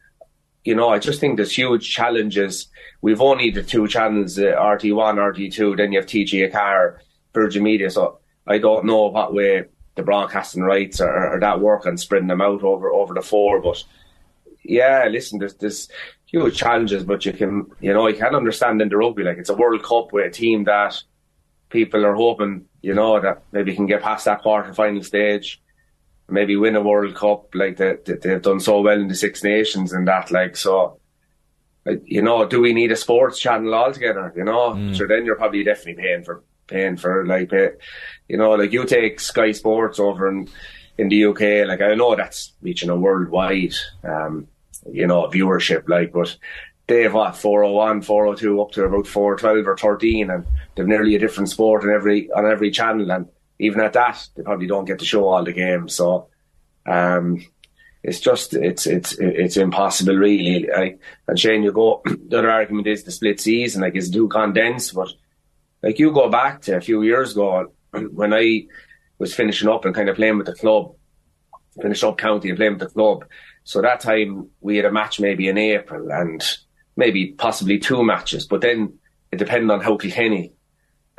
you 0.63 0.73
know, 0.75 0.89
I 0.89 0.97
just 0.97 1.19
think 1.19 1.35
there's 1.35 1.55
huge 1.55 1.93
challenges. 1.93 2.67
We've 3.01 3.21
only 3.21 3.51
the 3.51 3.63
two 3.63 3.87
channels, 3.87 4.39
uh, 4.39 4.55
RT1, 4.55 5.15
RT2, 5.15 5.77
then 5.77 5.91
you 5.91 5.99
have 5.99 6.07
TG4, 6.07 6.97
Virgin 7.33 7.63
Media. 7.63 7.91
So 7.91 8.19
I 8.47 8.57
don't 8.57 8.85
know 8.85 9.07
what 9.07 9.33
way 9.33 9.65
the 9.95 10.03
broadcasting 10.03 10.63
rights 10.63 11.01
or, 11.01 11.35
or 11.35 11.39
that 11.39 11.59
work 11.59 11.85
and 11.85 11.99
spreading 11.99 12.27
them 12.27 12.41
out 12.41 12.63
over 12.63 12.91
over 12.91 13.13
the 13.13 13.21
four. 13.21 13.61
But 13.61 13.83
yeah, 14.63 15.07
listen, 15.09 15.39
there's, 15.39 15.55
there's 15.55 15.89
huge 16.25 16.57
challenges, 16.57 17.03
but 17.03 17.25
you 17.25 17.33
can, 17.33 17.65
you 17.79 17.93
know, 17.93 18.07
you 18.07 18.15
can 18.15 18.35
understand 18.35 18.81
in 18.81 18.89
the 18.89 18.97
rugby, 18.97 19.23
like 19.23 19.37
it's 19.37 19.49
a 19.49 19.55
World 19.55 19.83
Cup 19.83 20.13
with 20.13 20.27
a 20.27 20.29
team 20.29 20.65
that 20.65 21.01
people 21.69 22.05
are 22.05 22.15
hoping, 22.15 22.65
you 22.81 22.93
know, 22.93 23.19
that 23.19 23.43
maybe 23.51 23.75
can 23.75 23.87
get 23.87 24.01
past 24.01 24.25
that 24.25 24.41
quarter 24.41 24.73
final 24.73 25.03
stage, 25.03 25.61
maybe 26.29 26.55
win 26.55 26.75
a 26.75 26.81
World 26.81 27.15
Cup, 27.15 27.55
like 27.55 27.77
they, 27.77 27.97
they've 28.05 28.41
done 28.41 28.59
so 28.59 28.81
well 28.81 28.99
in 28.99 29.07
the 29.07 29.15
Six 29.15 29.43
Nations 29.43 29.91
and 29.91 30.07
that, 30.07 30.29
like, 30.29 30.55
so, 30.55 30.99
you 32.03 32.21
know, 32.21 32.45
do 32.45 32.61
we 32.61 32.73
need 32.73 32.91
a 32.91 32.95
sports 32.95 33.39
channel 33.39 33.73
altogether? 33.73 34.31
You 34.35 34.43
know, 34.43 34.71
mm. 34.71 34.95
so 34.95 35.07
then 35.07 35.25
you're 35.25 35.35
probably 35.35 35.63
definitely 35.63 36.03
paying 36.03 36.23
for, 36.23 36.43
paying 36.69 36.97
for, 36.97 37.25
like, 37.25 37.49
pay, 37.49 37.71
you 38.27 38.37
know, 38.37 38.51
like 38.51 38.71
you 38.71 38.85
take 38.85 39.19
Sky 39.19 39.51
Sports 39.51 39.99
over 39.99 40.29
in, 40.29 40.49
in 40.97 41.09
the 41.09 41.25
UK, 41.25 41.67
like, 41.67 41.81
I 41.81 41.95
know 41.95 42.15
that's 42.15 42.53
reaching 42.61 42.89
a 42.89 42.95
worldwide, 42.95 43.73
um, 44.03 44.47
you 44.89 45.07
know, 45.07 45.27
viewership, 45.27 45.89
like, 45.89 46.13
but 46.13 46.35
they 46.87 47.03
have 47.03 47.13
what, 47.13 47.35
401, 47.35 48.01
402 48.01 48.61
up 48.61 48.71
to 48.71 48.83
about 48.83 49.07
412 49.07 49.67
or 49.67 49.77
13 49.77 50.29
and 50.29 50.45
they've 50.75 50.87
nearly 50.87 51.15
a 51.15 51.19
different 51.19 51.49
sport 51.49 51.83
on 51.83 51.91
every, 51.91 52.31
on 52.31 52.45
every 52.45 52.71
channel. 52.71 53.11
And 53.11 53.27
even 53.59 53.79
at 53.79 53.93
that, 53.93 54.27
they 54.35 54.43
probably 54.43 54.67
don't 54.67 54.85
get 54.85 54.99
to 54.99 55.05
show 55.05 55.27
all 55.27 55.43
the 55.43 55.53
games. 55.53 55.93
So, 55.93 56.29
um, 56.85 57.45
it's 58.01 58.19
just, 58.19 58.53
it's, 58.53 58.87
it's, 58.87 59.13
it's 59.19 59.57
impossible 59.57 60.15
really. 60.15 60.71
I, 60.71 60.95
and 61.27 61.39
Shane, 61.39 61.63
you 61.63 61.71
go, 61.71 62.01
the 62.05 62.39
other 62.39 62.49
argument 62.49 62.87
is 62.87 63.03
the 63.03 63.11
split 63.11 63.39
season, 63.39 63.81
like 63.81 63.95
it's 63.95 64.09
too 64.09 64.27
condensed, 64.27 64.95
but 64.95 65.09
like 65.81 65.99
you 65.99 66.11
go 66.11 66.29
back 66.29 66.61
to 66.63 66.77
a 66.77 66.81
few 66.81 67.03
years 67.03 67.33
ago 67.33 67.71
when 67.91 68.33
I 68.33 68.67
was 69.17 69.33
finishing 69.33 69.69
up 69.69 69.85
and 69.85 69.95
kind 69.95 70.09
of 70.09 70.15
playing 70.15 70.37
with 70.37 70.47
the 70.47 70.55
club, 70.55 70.95
finished 71.81 72.03
up 72.03 72.17
county 72.17 72.49
and 72.49 72.57
playing 72.57 72.73
with 72.73 72.81
the 72.81 72.93
club 72.93 73.25
so 73.69 73.83
that 73.83 73.99
time 73.99 74.49
we 74.61 74.77
had 74.77 74.85
a 74.85 74.91
match 74.91 75.19
maybe 75.19 75.47
in 75.47 75.55
April 75.55 76.11
and 76.11 76.43
maybe 76.95 77.33
possibly 77.33 77.77
two 77.77 78.03
matches, 78.03 78.47
but 78.47 78.61
then 78.61 78.97
it 79.31 79.37
depended 79.37 79.69
on 79.69 79.79
how 79.79 79.95
Kilkenny 79.95 80.53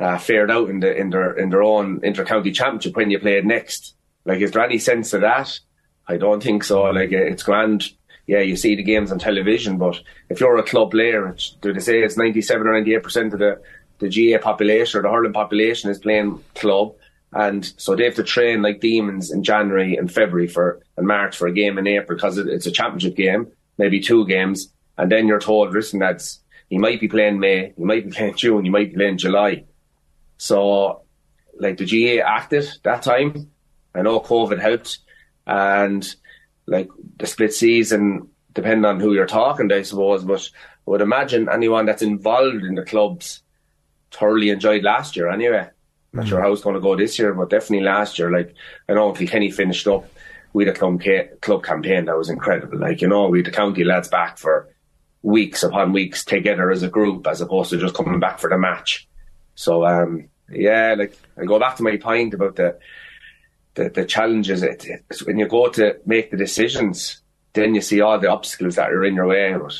uh, 0.01 0.17
fared 0.17 0.51
out 0.51 0.69
in 0.69 0.81
the 0.81 0.93
in 0.93 1.11
their 1.11 1.31
in 1.31 1.49
their 1.49 1.63
own 1.63 2.01
inter-county 2.03 2.51
championship 2.51 2.97
when 2.97 3.09
you 3.09 3.19
played 3.19 3.45
next. 3.45 3.95
Like, 4.25 4.41
is 4.41 4.51
there 4.51 4.65
any 4.65 4.79
sense 4.79 5.13
of 5.13 5.21
that? 5.21 5.57
I 6.09 6.17
don't 6.17 6.43
think 6.43 6.65
so. 6.65 6.81
Like, 6.83 7.13
it's 7.13 7.43
grand. 7.43 7.85
Yeah, 8.27 8.41
you 8.41 8.57
see 8.57 8.75
the 8.75 8.83
games 8.83 9.13
on 9.13 9.19
television, 9.19 9.77
but 9.77 10.01
if 10.29 10.41
you're 10.41 10.57
a 10.57 10.63
club 10.63 10.91
player, 10.91 11.33
do 11.61 11.71
they 11.71 11.79
say 11.79 12.01
it's 12.01 12.17
97 12.17 12.67
or 12.67 12.73
98 12.73 13.01
percent 13.01 13.33
of 13.33 13.39
the 13.39 13.61
the 14.01 14.09
GAA 14.09 14.41
population 14.41 14.99
or 14.99 15.03
the 15.03 15.09
hurling 15.09 15.33
population 15.33 15.89
is 15.89 15.99
playing 15.99 16.43
club? 16.55 16.93
And 17.33 17.65
so 17.77 17.95
they 17.95 18.03
have 18.03 18.15
to 18.15 18.23
train 18.23 18.61
like 18.61 18.81
demons 18.81 19.31
in 19.31 19.43
January 19.43 19.95
and 19.95 20.11
February 20.11 20.47
for 20.47 20.81
and 20.97 21.07
March 21.07 21.37
for 21.37 21.47
a 21.47 21.53
game 21.53 21.77
in 21.77 21.87
April 21.87 22.17
because 22.17 22.37
it's 22.37 22.65
a 22.65 22.71
championship 22.71 23.15
game, 23.15 23.47
maybe 23.77 24.01
two 24.01 24.27
games. 24.27 24.73
And 24.97 25.09
then 25.11 25.27
you're 25.27 25.39
told, 25.39 25.71
listen, 25.71 25.99
that's 25.99 26.41
you 26.69 26.79
might 26.79 26.99
be 26.99 27.07
playing 27.07 27.39
May, 27.39 27.73
you 27.77 27.85
might 27.85 28.05
be 28.05 28.11
playing 28.11 28.35
June, 28.35 28.65
you 28.65 28.71
might 28.71 28.89
be 28.89 28.95
playing 28.95 29.17
July. 29.17 29.65
So, 30.37 31.03
like 31.57 31.77
the 31.77 31.85
GAA 31.85 32.25
acted 32.25 32.67
that 32.83 33.03
time. 33.03 33.51
I 33.93 34.01
know 34.01 34.19
COVID 34.19 34.59
helped, 34.59 34.99
and 35.45 36.07
like 36.65 36.89
the 37.17 37.27
split 37.27 37.53
season, 37.53 38.29
depending 38.53 38.85
on 38.85 38.99
who 38.99 39.13
you're 39.13 39.25
talking 39.25 39.69
to, 39.69 39.75
I 39.75 39.81
suppose. 39.83 40.23
But 40.23 40.49
I 40.87 40.91
would 40.91 41.01
imagine 41.01 41.49
anyone 41.49 41.85
that's 41.85 42.01
involved 42.01 42.63
in 42.63 42.75
the 42.75 42.85
clubs 42.85 43.43
thoroughly 44.11 44.49
enjoyed 44.49 44.83
last 44.83 45.15
year 45.15 45.29
anyway. 45.29 45.69
Not 46.13 46.27
sure 46.27 46.41
how 46.41 46.51
it's 46.51 46.61
going 46.61 46.75
to 46.75 46.81
go 46.81 46.97
this 46.97 47.17
year, 47.17 47.33
but 47.33 47.49
definitely 47.49 47.85
last 47.85 48.19
year. 48.19 48.29
Like 48.29 48.53
I 48.89 48.93
know 48.93 49.13
Kilkenny 49.13 49.49
finished 49.49 49.87
up 49.87 50.05
with 50.51 50.67
a 50.67 50.73
club, 50.73 51.01
club 51.39 51.63
campaign 51.63 52.05
that 52.05 52.17
was 52.17 52.29
incredible. 52.29 52.79
Like 52.79 53.01
you 53.01 53.07
know, 53.07 53.29
we 53.29 53.39
had 53.39 53.45
the 53.45 53.51
county 53.51 53.85
lads 53.85 54.09
back 54.09 54.37
for 54.37 54.67
weeks 55.21 55.63
upon 55.63 55.93
weeks 55.93 56.25
together 56.25 56.69
as 56.69 56.83
a 56.83 56.89
group, 56.89 57.27
as 57.27 57.39
opposed 57.39 57.69
to 57.69 57.77
just 57.77 57.95
coming 57.95 58.19
back 58.19 58.39
for 58.39 58.49
the 58.49 58.57
match. 58.57 59.07
So 59.55 59.85
um, 59.85 60.27
yeah, 60.49 60.95
like 60.97 61.17
I 61.37 61.45
go 61.45 61.59
back 61.59 61.77
to 61.77 61.83
my 61.83 61.95
point 61.95 62.33
about 62.33 62.57
the 62.57 62.77
the, 63.75 63.89
the 63.89 64.05
challenges. 64.05 64.63
It, 64.63 64.85
it's 65.09 65.25
when 65.25 65.37
you 65.37 65.47
go 65.47 65.69
to 65.69 65.97
make 66.05 66.31
the 66.31 66.37
decisions, 66.37 67.21
then 67.53 67.73
you 67.73 67.81
see 67.81 68.01
all 68.01 68.19
the 68.19 68.31
obstacles 68.31 68.75
that 68.75 68.91
are 68.91 69.05
in 69.05 69.15
your 69.15 69.27
way. 69.27 69.55
But 69.57 69.79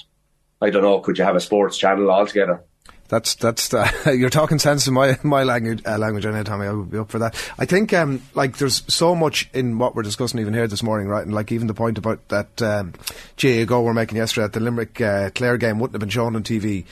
I 0.61 0.69
don't 0.69 0.83
know, 0.83 0.99
could 0.99 1.17
you 1.17 1.25
have 1.25 1.35
a 1.35 1.41
sports 1.41 1.77
channel 1.77 2.09
altogether? 2.09 2.63
That's 3.11 3.35
that's 3.35 3.67
the, 3.67 4.15
you're 4.17 4.29
talking 4.29 4.57
sense 4.57 4.87
in 4.87 4.93
my 4.93 5.19
my 5.21 5.43
language 5.43 5.81
uh, 5.85 5.97
language 5.97 6.25
on 6.25 6.33
it, 6.33 6.45
Tommy. 6.45 6.65
I 6.65 6.71
would 6.71 6.89
be 6.89 6.97
up 6.97 7.11
for 7.11 7.19
that. 7.19 7.35
I 7.59 7.65
think 7.65 7.91
um, 7.91 8.21
like 8.35 8.55
there's 8.55 8.83
so 8.87 9.15
much 9.15 9.49
in 9.53 9.77
what 9.77 9.95
we're 9.95 10.03
discussing 10.03 10.39
even 10.39 10.53
here 10.53 10.65
this 10.65 10.81
morning, 10.81 11.09
right? 11.09 11.25
And 11.25 11.35
like 11.35 11.51
even 11.51 11.67
the 11.67 11.73
point 11.73 11.97
about 11.97 12.25
that 12.29 12.61
um, 12.61 12.93
GAA 13.35 13.65
go 13.65 13.81
we're 13.81 13.93
making 13.93 14.17
yesterday 14.17 14.45
at 14.45 14.53
the 14.53 14.61
Limerick 14.61 15.01
uh, 15.01 15.29
Clare 15.31 15.57
game 15.57 15.77
wouldn't 15.77 15.93
have 15.93 15.99
been 15.99 16.07
shown 16.07 16.37
on 16.37 16.43
TV 16.43 16.85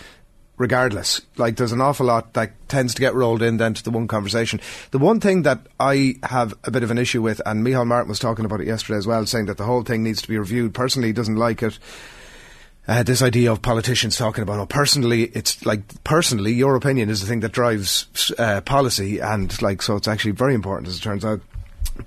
regardless. 0.57 1.21
Like 1.37 1.55
there's 1.55 1.71
an 1.71 1.79
awful 1.79 2.07
lot 2.07 2.33
that 2.33 2.51
tends 2.67 2.93
to 2.95 2.99
get 2.99 3.15
rolled 3.15 3.41
in 3.41 3.55
then 3.55 3.73
to 3.75 3.81
the 3.81 3.89
one 3.89 4.09
conversation. 4.09 4.59
The 4.91 4.97
one 4.97 5.21
thing 5.21 5.43
that 5.43 5.67
I 5.79 6.15
have 6.23 6.53
a 6.65 6.71
bit 6.71 6.83
of 6.83 6.91
an 6.91 6.97
issue 6.97 7.21
with, 7.21 7.41
and 7.45 7.65
Micheál 7.65 7.87
Martin 7.87 8.09
was 8.09 8.19
talking 8.19 8.43
about 8.43 8.59
it 8.59 8.67
yesterday 8.67 8.97
as 8.97 9.07
well, 9.07 9.25
saying 9.25 9.45
that 9.45 9.55
the 9.55 9.63
whole 9.63 9.83
thing 9.83 10.03
needs 10.03 10.21
to 10.21 10.27
be 10.27 10.37
reviewed. 10.37 10.73
Personally, 10.73 11.07
he 11.07 11.13
doesn't 11.13 11.37
like 11.37 11.63
it 11.63 11.79
uh, 12.89 13.03
this 13.03 13.21
idea 13.21 13.51
of 13.51 13.61
politicians 13.61 14.17
talking 14.17 14.41
about, 14.41 14.57
oh, 14.57 14.65
personally, 14.65 15.25
it's 15.25 15.63
like, 15.63 16.03
personally, 16.03 16.51
your 16.51 16.75
opinion 16.75 17.07
is 17.07 17.21
the 17.21 17.27
thing 17.27 17.41
that 17.41 17.51
drives 17.51 18.33
uh, 18.39 18.61
policy, 18.61 19.19
and 19.19 19.61
like, 19.61 19.83
so 19.83 19.95
it's 19.95 20.07
actually 20.07 20.31
very 20.31 20.55
important 20.55 20.87
as 20.87 20.97
it 20.97 21.01
turns 21.01 21.23
out. 21.23 21.39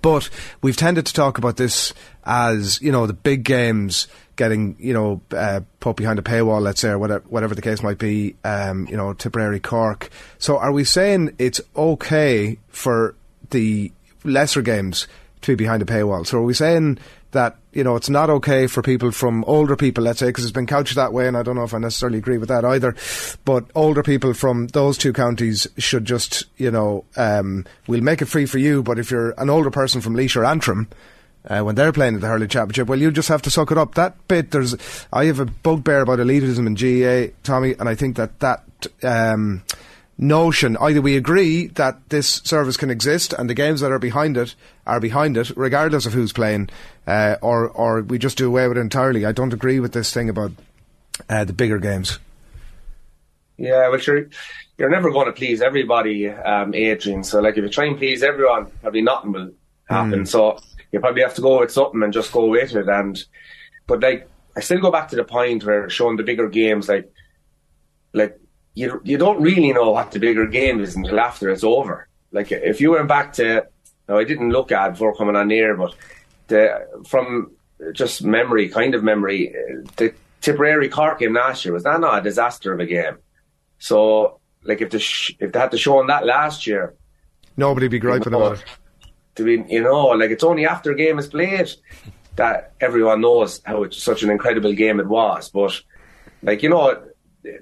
But 0.01 0.29
we've 0.61 0.77
tended 0.77 1.07
to 1.07 1.13
talk 1.13 1.39
about 1.39 1.57
this 1.57 1.95
as, 2.25 2.83
you 2.83 2.91
know, 2.91 3.07
the 3.07 3.13
big 3.13 3.45
games 3.45 4.09
getting, 4.35 4.75
you 4.81 4.93
know, 4.93 5.21
uh, 5.31 5.61
put 5.79 5.95
behind 5.95 6.19
a 6.19 6.23
paywall, 6.23 6.61
let's 6.61 6.81
say, 6.81 6.89
or 6.89 6.99
whatever, 6.99 7.25
whatever 7.29 7.55
the 7.55 7.63
case 7.63 7.81
might 7.81 7.99
be, 7.99 8.35
um, 8.43 8.89
you 8.89 8.97
know, 8.97 9.13
Tipperary, 9.13 9.61
Cork. 9.61 10.11
So 10.39 10.59
are 10.59 10.73
we 10.73 10.83
saying 10.83 11.37
it's 11.39 11.61
okay 11.77 12.59
for 12.69 13.15
the 13.51 13.93
lesser 14.25 14.63
games 14.63 15.07
to 15.43 15.53
be 15.53 15.63
behind 15.63 15.81
a 15.81 15.87
paywall? 15.87 16.27
So 16.27 16.39
are 16.39 16.43
we 16.43 16.55
saying 16.55 16.99
that 17.31 17.57
you 17.73 17.85
know 17.85 17.97
it's 17.97 18.11
not 18.11 18.31
okay 18.31 18.67
for 18.67 18.83
people 18.83 19.11
from 19.11 19.45
older 19.47 19.77
people, 19.77 20.05
let's 20.05 20.19
say, 20.19 20.27
because 20.27 20.45
it's 20.45 20.53
been 20.53 20.67
couched 20.67 20.95
that 20.95 21.13
way, 21.13 21.27
and 21.27 21.37
I 21.37 21.43
don't 21.43 21.57
know 21.57 21.65
if 21.65 21.75
I 21.75 21.79
necessarily 21.79 22.19
agree 22.19 22.39
with 22.39 22.49
that 22.49 22.65
either. 22.65 22.95
But 23.45 23.67
older 23.75 24.03
people 24.03 24.35
from 24.35 24.69
those 24.69 24.99
two 24.99 25.13
counties 25.13 25.67
should 25.79 26.05
just, 26.05 26.45
you 26.57 26.71
know, 26.71 27.05
um, 27.17 27.65
we'll 27.87 28.03
make 28.03 28.23
it 28.23 28.27
free 28.27 28.47
for 28.47 28.59
you. 28.59 28.83
But 28.83 28.99
if 28.99 29.11
you're 29.11 29.33
an 29.39 29.51
older 29.51 29.71
person 29.71 30.01
from 30.01 30.15
Laois 30.15 30.37
or 30.37 30.45
Antrim, 30.45 30.89
uh, 31.49 31.61
when 31.61 31.75
they're 31.75 31.93
playing 31.93 32.15
at 32.15 32.21
the 32.21 32.29
hurling 32.29 32.49
championship, 32.49 32.89
well, 32.89 33.01
you 33.01 33.11
just 33.11 33.29
have 33.29 33.43
to 33.43 33.51
suck 33.51 33.71
it 33.71 33.79
up. 33.79 33.95
That 33.95 34.29
bit, 34.29 34.51
there's, 34.51 34.77
I 35.13 35.25
have 35.25 35.41
a 35.41 35.47
bugbear 35.47 36.03
about 36.03 36.19
elitism 36.19 36.67
in 36.67 36.75
GAA, 36.75 37.35
Tommy, 37.43 37.75
and 37.79 37.89
I 37.89 37.95
think 37.95 38.17
that 38.17 38.39
that. 38.41 38.65
Um, 39.03 39.63
notion. 40.19 40.77
Either 40.77 41.01
we 41.01 41.17
agree 41.17 41.69
that 41.69 42.09
this 42.09 42.43
service 42.45 42.77
can 42.77 42.91
exist 42.91 43.33
and 43.33 43.49
the 43.49 43.55
games 43.55 43.81
that 43.81 43.91
are 43.91 43.99
behind 43.99 44.37
it 44.37 44.55
are 44.87 45.01
behind 45.01 45.37
it, 45.37 45.51
regardless 45.57 46.07
of 46.07 46.13
who's 46.13 46.33
playing, 46.33 46.69
uh, 47.07 47.37
or 47.41 47.69
or 47.69 48.03
we 48.03 48.19
just 48.19 48.39
do 48.39 48.47
away 48.47 48.69
with 48.69 48.77
it 48.77 48.81
entirely. 48.81 49.25
I 49.25 49.33
don't 49.33 49.53
agree 49.53 49.81
with 49.81 49.93
this 49.93 50.13
thing 50.13 50.29
about 50.29 50.53
uh, 51.29 51.45
the 51.45 51.53
bigger 51.53 51.79
games. 51.79 52.19
Yeah, 53.57 53.89
well, 53.89 53.99
sure. 53.99 54.29
You're 54.79 54.91
never 54.91 55.13
going 55.13 55.27
to 55.27 55.33
please 55.33 55.63
everybody, 55.63 56.29
um, 56.29 56.75
Adrian. 56.75 57.23
So, 57.23 57.41
like, 57.41 57.57
if 57.57 57.63
you 57.63 57.69
try 57.69 57.85
and 57.85 57.99
please 57.99 58.23
everyone, 58.23 58.67
probably 58.81 59.03
nothing 59.03 59.33
will 59.33 59.53
happen. 59.85 60.23
Mm. 60.23 60.29
So, 60.29 60.59
you 60.91 60.99
probably 60.99 61.23
have 61.23 61.35
to 61.35 61.43
go 61.43 61.61
with 61.61 61.71
something 61.71 62.03
and 62.03 62.13
just 62.13 62.33
go 62.33 62.47
with 62.47 62.75
it. 62.75 62.89
And, 62.89 63.23
but 63.87 64.01
like, 64.01 64.29
I 64.57 64.61
still 64.61 64.81
go 64.81 64.91
back 64.91 65.09
to 65.09 65.17
the 65.17 65.25
point 65.25 65.65
where 65.65 65.89
showing 65.89 66.17
the 66.17 66.25
bigger 66.25 66.49
games, 66.49 66.89
like, 66.89 67.13
like 68.13 68.41
you 68.75 69.01
you 69.05 69.19
don't 69.19 69.43
really 69.43 69.73
know 69.73 69.91
what 69.91 70.13
the 70.13 70.19
bigger 70.19 70.47
game 70.47 70.81
is 70.81 70.97
until 70.97 71.21
after 71.21 71.51
it's 71.51 71.65
over. 71.65 72.09
Like 72.31 72.51
if 72.53 72.81
you 72.81 72.93
went 72.93 73.09
back 73.09 73.35
to, 73.35 73.67
now 74.09 74.19
I 74.19 74.25
didn't 74.25 74.51
look 74.51 74.73
at 74.73 74.91
before 74.91 75.15
coming 75.15 75.37
on 75.37 75.51
here, 75.51 75.77
but 75.77 75.95
the 76.49 76.87
from 77.07 77.53
just 77.93 78.23
memory, 78.23 78.69
kind 78.69 78.95
of 78.95 79.05
memory, 79.05 79.55
the 79.97 80.15
Tipperary 80.41 80.89
Cork 80.89 81.19
game 81.19 81.35
last 81.35 81.65
year 81.65 81.75
was 81.75 81.85
that 81.85 82.01
not 82.01 82.19
a 82.19 82.23
disaster 82.23 82.73
of 82.73 82.81
a 82.81 82.87
game? 82.87 83.19
So 83.79 84.41
like 84.65 84.81
if 84.81 84.91
the 84.91 84.99
sh- 84.99 85.35
if 85.39 85.53
they 85.53 85.59
had 85.59 85.73
to 85.73 85.79
show 85.79 85.99
on 85.99 86.07
that 86.07 86.25
last 86.25 86.67
year, 86.67 86.95
nobody 87.57 87.89
be 87.89 87.99
griping 87.99 88.35
about 88.35 88.59
it. 88.59 88.65
To 89.37 89.45
be, 89.45 89.65
you 89.73 89.83
know, 89.83 90.09
like 90.09 90.31
it's 90.31 90.45
only 90.45 90.67
after 90.67 90.93
a 90.93 90.95
game 90.95 91.19
is 91.19 91.27
played 91.27 91.71
that 92.37 92.73
everyone 92.81 93.21
knows 93.21 93.61
how 93.65 93.83
it's 93.83 94.03
such 94.03 94.23
an 94.23 94.31
incredible 94.31 94.73
game 94.73 95.01
it 95.01 95.07
was. 95.07 95.51
But 95.51 95.81
like 96.43 96.63
you 96.63 96.71
know, 96.71 97.03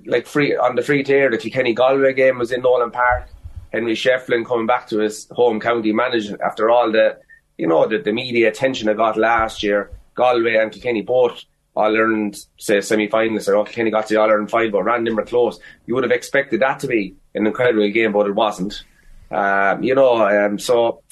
like 0.07 0.27
free 0.27 0.57
on 0.57 0.77
the 0.77 0.83
free 0.83 1.03
tier, 1.03 1.31
the 1.31 1.39
Kilkenny 1.39 1.75
Galway 1.75 2.13
game 2.15 2.39
was 2.39 2.53
in 2.53 2.63
Nowlan 2.63 2.91
Park. 2.91 3.29
Henry 3.73 3.95
Shefflin 3.95 4.45
coming 4.45 4.67
back 4.67 4.89
to 4.89 4.99
his 4.99 5.29
home 5.31 5.61
county 5.61 5.93
management 5.93 6.43
after 6.43 6.71
all 6.71 6.91
the, 6.91 7.19
you 7.57 7.67
know, 7.67 7.87
the, 7.87 7.99
the 7.99 8.13
media 8.13 8.49
attention 8.49 8.89
I 8.89 8.95
got 8.95 9.17
last 9.17 9.63
year. 9.63 9.91
Galway 10.15 10.57
and 10.57 10.73
Kilkenny 10.73 11.03
both 11.03 11.45
All 11.75 11.97
Ireland, 11.97 12.37
say 12.59 12.81
semi 12.81 13.09
finalists, 13.09 13.49
or 13.49 13.57
oh, 13.57 13.65
Kilkenny 13.65 13.91
got 13.91 14.09
to 14.09 14.15
the 14.15 14.21
All 14.21 14.29
Ireland 14.29 14.51
final, 14.51 14.73
but 14.73 14.83
random 14.83 15.19
or 15.19 15.25
close. 15.25 15.61
You 15.87 15.95
would 15.95 16.05
have 16.05 16.13
expected 16.13 16.61
that 16.61 16.81
to 16.81 16.89
be 16.89 17.15
an 17.35 17.47
incredible 17.47 17.89
game, 17.91 18.13
but 18.13 18.27
it 18.27 18.35
wasn't. 18.35 18.83
Um, 19.31 19.83
you 19.83 19.95
know, 19.95 20.27
um, 20.27 20.59
so 20.59 21.03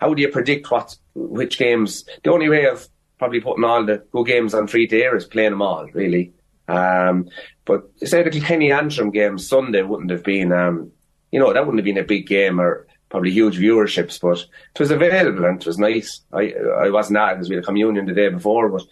how 0.00 0.12
do 0.12 0.20
you 0.20 0.28
predict 0.28 0.70
what 0.70 0.96
which 1.14 1.58
games? 1.58 2.04
The 2.22 2.30
only 2.30 2.48
way 2.48 2.66
of 2.66 2.86
probably 3.18 3.40
putting 3.40 3.64
all 3.64 3.86
the 3.86 4.04
good 4.12 4.26
games 4.26 4.52
on 4.52 4.66
free 4.66 4.88
air 4.90 5.16
is 5.16 5.24
playing 5.24 5.52
them 5.52 5.62
all, 5.62 5.86
really. 5.92 6.32
Um, 6.68 7.28
but 7.64 7.90
say 8.04 8.22
the 8.22 8.30
Kilkenny 8.30 8.72
Antrim 8.72 9.10
game 9.10 9.38
Sunday 9.38 9.82
wouldn't 9.82 10.10
have 10.10 10.24
been, 10.24 10.52
um, 10.52 10.92
you 11.30 11.40
know, 11.40 11.52
that 11.52 11.64
wouldn't 11.64 11.78
have 11.78 11.84
been 11.84 12.02
a 12.02 12.06
big 12.06 12.26
game 12.26 12.60
or 12.60 12.86
probably 13.08 13.30
huge 13.30 13.58
viewerships, 13.58 14.20
but 14.20 14.38
it 14.38 14.80
was 14.80 14.90
available 14.90 15.44
and 15.44 15.60
it 15.60 15.66
was 15.66 15.78
nice. 15.78 16.22
I 16.32 16.54
I 16.78 16.90
wasn't 16.90 17.18
at 17.18 17.32
it 17.32 17.34
because 17.34 17.48
we 17.48 17.56
had 17.56 17.64
a 17.64 17.66
communion 17.66 18.06
the 18.06 18.14
day 18.14 18.28
before, 18.28 18.68
but 18.68 18.82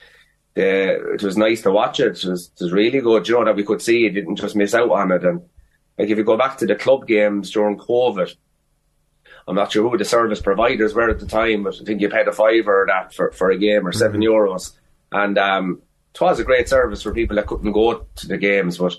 the, 0.55 1.15
it 1.15 1.23
was 1.23 1.37
nice 1.37 1.63
to 1.63 1.71
watch 1.71 2.01
it. 2.01 2.23
It 2.23 2.29
was, 2.29 2.51
it 2.55 2.65
was 2.65 2.73
really 2.73 3.01
good, 3.01 3.27
you 3.27 3.35
know, 3.35 3.45
that 3.45 3.57
we 3.57 3.65
could 3.65 3.83
see 3.83 4.07
it, 4.07 4.11
didn't 4.11 4.37
just 4.37 4.57
miss 4.57 4.75
out 4.75 4.91
on 4.91 5.13
it. 5.13 5.25
And 5.25 5.43
like 5.99 6.09
if 6.09 6.19
you 6.19 6.25
go 6.25 6.37
back 6.37 6.59
to 6.59 6.67
the 6.67 6.75
club 6.75 7.07
games 7.07 7.51
during 7.51 7.79
COVID, 7.79 8.35
I'm 9.49 9.57
not 9.57 9.73
sure 9.73 9.89
who 9.89 9.97
the 9.97 10.05
service 10.05 10.41
providers 10.41 10.95
were 10.95 11.11
at 11.11 11.19
the 11.19 11.27
time, 11.27 11.65
but 11.65 11.77
I 11.81 11.85
think 11.85 12.01
you 12.01 12.09
paid 12.09 12.29
a 12.29 12.33
fiver 12.33 12.83
or 12.83 12.87
that 12.87 13.15
for, 13.15 13.33
for 13.33 13.51
a 13.51 13.59
game 13.59 13.87
or 13.87 13.93
7 13.93 14.21
mm-hmm. 14.21 14.31
euros. 14.31 14.73
And 15.13 15.39
um, 15.39 15.83
was 16.19 16.41
a 16.41 16.45
great 16.45 16.69
service 16.69 17.03
for 17.03 17.15
people 17.15 17.37
that 17.37 17.47
couldn't 17.47 17.73
go 17.73 18.07
to 18.17 18.27
the 18.27 18.39
games. 18.39 18.79
But 18.79 18.97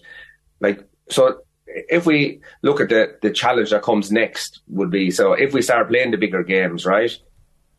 like, 0.59 0.87
so 1.09 1.41
if 1.67 2.05
we 2.05 2.41
look 2.61 2.79
at 2.79 2.89
the, 2.89 3.17
the 3.21 3.31
challenge 3.31 3.71
that 3.71 3.83
comes 3.83 4.11
next 4.11 4.61
would 4.67 4.89
be, 4.89 5.11
so 5.11 5.33
if 5.33 5.53
we 5.53 5.61
start 5.61 5.89
playing 5.89 6.11
the 6.11 6.17
bigger 6.17 6.43
games, 6.43 6.85
right? 6.85 7.11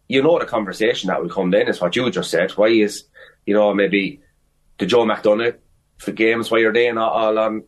You 0.09 0.23
know 0.23 0.39
the 0.39 0.47
conversation 0.47 1.09
that 1.09 1.23
will 1.23 1.31
come 1.31 1.51
then 1.51 1.69
is 1.69 1.81
what 1.81 1.97
you 1.97 2.11
just 2.11 2.31
said. 2.31 2.51
Why 2.53 2.69
is, 2.69 3.05
you 3.47 3.55
know, 3.55 3.73
maybe 3.73 4.21
the 4.79 4.87
Joe 4.87 5.05
McDonagh 5.05 5.57
for 5.99 6.13
games, 6.13 6.51
why 6.51 6.61
are 6.61 6.73
they 6.73 6.91
not 6.93 7.13
all 7.13 7.39
on 7.39 7.65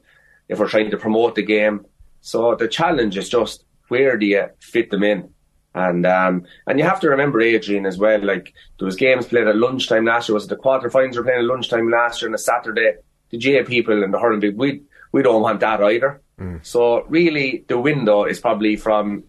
if 0.48 0.58
we're 0.58 0.68
trying 0.68 0.90
to 0.90 0.96
promote 0.96 1.34
the 1.34 1.42
game? 1.42 1.86
So 2.20 2.54
the 2.54 2.68
challenge 2.68 3.16
is 3.16 3.28
just 3.28 3.64
where 3.88 4.16
do 4.16 4.26
you 4.26 4.46
fit 4.60 4.90
them 4.90 5.02
in? 5.02 5.33
And 5.74 6.06
um, 6.06 6.44
and 6.66 6.78
you 6.78 6.84
have 6.84 7.00
to 7.00 7.08
remember 7.08 7.40
Adrian 7.40 7.84
as 7.84 7.98
well. 7.98 8.24
Like 8.24 8.54
there 8.78 8.86
was 8.86 8.96
games 8.96 9.26
played 9.26 9.48
at 9.48 9.56
lunchtime 9.56 10.04
last 10.04 10.28
year. 10.28 10.34
Was 10.34 10.44
it 10.44 10.50
the 10.50 10.56
quarterfinals 10.56 11.16
were 11.16 11.24
playing 11.24 11.40
at 11.40 11.44
lunchtime 11.46 11.90
last 11.90 12.22
year 12.22 12.30
on 12.30 12.34
a 12.34 12.38
Saturday? 12.38 12.94
The 13.30 13.38
GAA 13.38 13.66
people 13.66 14.04
and 14.04 14.14
the 14.14 14.20
hurling 14.20 14.40
big 14.40 14.56
we 14.56 14.82
we 15.10 15.22
don't 15.22 15.42
want 15.42 15.60
that 15.60 15.82
either. 15.82 16.22
Mm. 16.38 16.64
So 16.64 17.02
really, 17.04 17.64
the 17.66 17.78
window 17.78 18.24
is 18.24 18.38
probably 18.38 18.76
from 18.76 19.24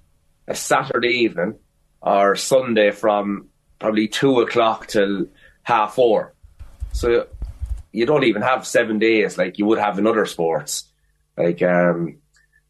a 0.48 0.56
Saturday 0.56 1.24
evening 1.24 1.56
or 2.02 2.36
Sunday 2.36 2.92
from 2.92 3.50
probably 3.80 4.08
two 4.08 4.42
o'clock 4.42 4.88
till 4.88 5.25
half 5.64 5.96
four. 5.96 6.36
So 6.92 7.28
you 7.92 8.06
don't 8.06 8.24
even 8.24 8.42
have 8.42 8.68
seven 8.68 9.00
days 9.00 9.38
like 9.38 9.58
you 9.58 9.66
would 9.66 9.80
have 9.80 9.98
in 9.98 10.06
other 10.06 10.25
sports. 10.25 10.86
Like 11.38 11.62
um, 11.64 12.18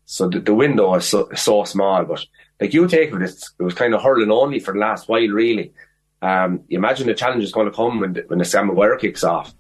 so 0.06 0.30
the, 0.30 0.40
the 0.40 0.54
window 0.54 0.94
is 0.96 1.06
so, 1.06 1.30
so, 1.36 1.64
small, 1.64 2.06
but 2.06 2.24
like 2.60 2.74
you 2.74 2.88
take 2.88 3.12
it, 3.12 3.22
it 3.22 3.64
was 3.64 3.74
kind 3.74 3.94
of 3.94 4.02
hurling 4.02 4.32
only 4.32 4.60
for 4.60 4.74
the 4.74 4.80
last 4.80 5.10
while, 5.10 5.28
really. 5.28 5.74
Um, 6.22 6.62
you 6.68 6.78
imagine 6.78 7.08
the 7.08 7.14
challenge 7.14 7.44
is 7.44 7.52
going 7.52 7.70
to 7.70 7.76
come 7.76 8.00
when 8.00 8.14
the, 8.14 8.24
when 8.28 8.40
the 8.40 8.46
Sam 8.46 8.68
Maguire 8.68 8.98
kicks 8.98 9.24
off. 9.24 9.54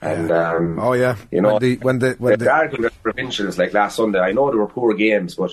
And 0.00 0.30
um, 0.30 0.78
oh 0.78 0.92
yeah, 0.92 1.16
you 1.32 1.40
know 1.40 1.54
when 1.54 1.62
the 1.62 1.76
when 1.76 1.98
the 1.98 2.14
when 2.18 2.38
the, 2.38 2.44
the 2.44 2.52
argument 2.52 2.94
provincials 3.02 3.58
like 3.58 3.72
last 3.72 3.96
Sunday, 3.96 4.20
I 4.20 4.30
know 4.30 4.48
there 4.48 4.60
were 4.60 4.68
poor 4.68 4.94
games, 4.94 5.34
but 5.34 5.52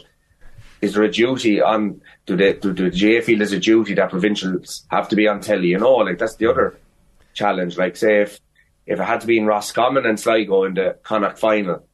is 0.81 0.93
there 0.93 1.03
a 1.03 1.11
duty 1.11 1.61
on 1.61 2.01
do 2.27 2.35
the 2.35 2.53
do 2.53 2.71
the 2.71 2.91
GAA 2.91 3.25
feel 3.25 3.39
there's 3.39 3.53
a 3.53 3.59
duty 3.59 3.95
that 3.95 4.11
provincials 4.11 4.85
have 4.89 5.09
to 5.09 5.15
be 5.15 5.27
on 5.27 5.41
telly? 5.41 5.69
You 5.69 5.79
know, 5.79 5.95
like 5.95 6.19
that's 6.19 6.35
the 6.35 6.47
other 6.47 6.77
challenge. 7.33 7.75
Like 7.75 7.95
say 7.95 8.21
if 8.21 8.39
if 8.85 8.99
it 8.99 9.03
had 9.03 9.21
to 9.21 9.27
be 9.27 9.39
in 9.39 9.47
Roscommon 9.47 10.05
and 10.05 10.19
Sligo 10.19 10.63
in 10.65 10.75
the 10.75 10.97
Connacht 11.01 11.39
final, 11.39 11.87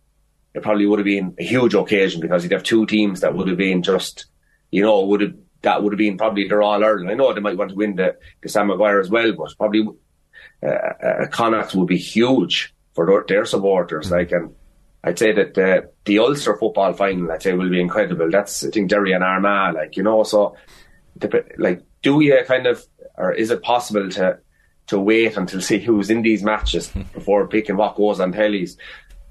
it 0.54 0.64
probably 0.64 0.86
would 0.86 1.00
have 1.00 1.06
been 1.06 1.36
a 1.40 1.44
huge 1.44 1.74
occasion 1.74 2.22
because 2.22 2.44
you'd 2.44 2.52
have 2.52 2.64
two 2.64 2.86
teams 2.86 3.22
that 3.22 3.34
would 3.34 3.48
have 3.48 3.58
been 3.58 3.84
just, 3.84 4.26
you 4.70 4.82
know, 4.82 5.06
would 5.06 5.22
have 5.22 5.34
that 5.62 5.84
would 5.84 5.94
have 5.94 5.98
been 5.98 6.18
probably 6.18 6.48
their 6.48 6.62
all 6.62 6.84
Ireland. 6.84 7.10
I 7.10 7.14
know 7.14 7.34
they 7.34 7.40
might 7.40 7.58
want 7.58 7.70
to 7.70 7.76
win 7.76 7.96
the, 7.96 8.18
the 8.42 8.50
Sam 8.50 8.68
Maguire 8.68 9.00
as 9.00 9.10
well, 9.10 9.32
but 9.34 9.56
probably 9.58 9.88
uh, 10.64 10.68
uh, 10.68 11.28
Connacht 11.28 11.76
would 11.76 11.88
be 11.88 11.98
huge 11.98 12.74
for 12.94 13.06
their, 13.06 13.26
their 13.28 13.46
supporters. 13.46 14.08
Mm-hmm. 14.08 14.16
Like, 14.16 14.32
and 14.32 14.56
I'd 15.04 15.20
say 15.20 15.32
that 15.34 15.54
the, 15.54 15.92
the 16.06 16.20
Ulster 16.20 16.58
football 16.58 16.94
final, 16.94 17.32
I'd 17.32 17.44
say, 17.44 17.54
will 17.54 17.70
be 17.70 17.82
incredible. 17.82 18.30
That's 18.30 18.64
I 18.64 18.70
think 18.70 18.90
Derry 18.90 19.14
and 19.14 19.24
Armagh, 19.24 19.76
like 19.76 19.98
you 19.98 20.04
know. 20.04 20.24
So, 20.24 20.56
the, 21.16 21.46
like, 21.58 21.84
do 22.02 22.22
you 22.22 22.44
kind 22.48 22.68
of, 22.68 22.84
or 23.18 23.32
is 23.32 23.52
it 23.52 23.62
possible 23.62 24.10
to 24.12 24.40
to 24.88 25.00
wait 25.00 25.38
until 25.38 25.62
see 25.62 25.80
who's 25.80 26.10
in 26.10 26.22
these 26.22 26.44
matches 26.44 26.90
before 27.14 27.48
picking 27.48 27.78
what 27.78 27.96
goes 27.96 28.20
on 28.20 28.34
tellies? 28.34 28.78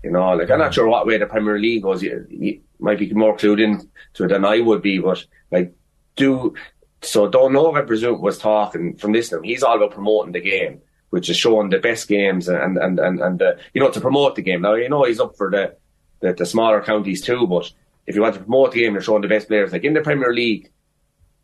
You 0.03 0.11
know, 0.11 0.31
like 0.35 0.51
I'm 0.51 0.59
not 0.59 0.75
sure 0.75 0.89
what 0.89 1.07
way 1.07 1.19
the 1.19 1.27
Premier 1.27 1.59
League 1.59 1.83
goes. 1.83 2.03
You, 2.03 2.27
you 2.31 2.61
might 2.79 2.99
be 2.99 3.13
more 3.13 3.37
clued 3.37 3.61
in 3.61 3.89
to 4.15 4.25
it 4.25 4.29
than 4.29 4.45
I 4.45 4.61
would 4.61 4.83
be, 4.83 4.99
but 4.99 5.25
like, 5.51 5.75
do 6.17 6.55
so. 7.03 7.29
Don't 7.29 7.53
know 7.53 7.69
if 7.69 7.77
I 7.77 7.87
presume 7.87 8.21
was 8.21 8.39
talking 8.39 8.97
from 8.97 9.13
this. 9.13 9.33
He's 9.45 9.63
all 9.63 9.77
about 9.77 9.93
promoting 9.93 10.33
the 10.33 10.41
game, 10.41 10.81
which 11.11 11.29
is 11.29 11.37
showing 11.37 11.69
the 11.69 11.79
best 11.79 12.09
games 12.09 12.49
and 12.49 12.79
and 12.79 12.99
and 12.99 13.21
and 13.21 13.39
the, 13.39 13.59
you 13.75 13.81
know 13.81 13.91
to 13.91 14.01
promote 14.01 14.37
the 14.37 14.43
game. 14.43 14.63
Now 14.63 14.75
you 14.75 14.89
know 14.89 15.05
he's 15.05 15.21
up 15.21 15.37
for 15.37 15.51
the, 15.51 15.77
the 16.21 16.33
the 16.33 16.47
smaller 16.47 16.83
counties 16.83 17.21
too, 17.21 17.47
but 17.47 17.71
if 18.07 18.15
you 18.15 18.23
want 18.23 18.35
to 18.35 18.41
promote 18.41 18.73
the 18.73 18.81
game, 18.81 18.95
you're 18.95 19.03
showing 19.03 19.23
the 19.23 19.29
best 19.29 19.49
players. 19.49 19.73
Like 19.73 19.85
in 19.85 19.95
the 19.95 20.01
Premier 20.01 20.33
League, 20.33 20.71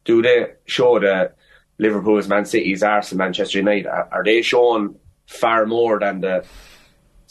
do 0.05 0.23
they 0.23 0.55
show 0.65 0.99
the 0.99 1.33
Liverpool's, 1.79 2.27
Man 2.27 2.47
City's, 2.47 2.83
Arsenal, 2.83 3.25
Manchester 3.25 3.59
United? 3.59 3.87
Are, 3.87 4.09
are 4.11 4.25
they 4.25 4.41
showing 4.41 4.97
far 5.27 5.67
more 5.67 5.99
than 6.01 6.23
the 6.23 6.45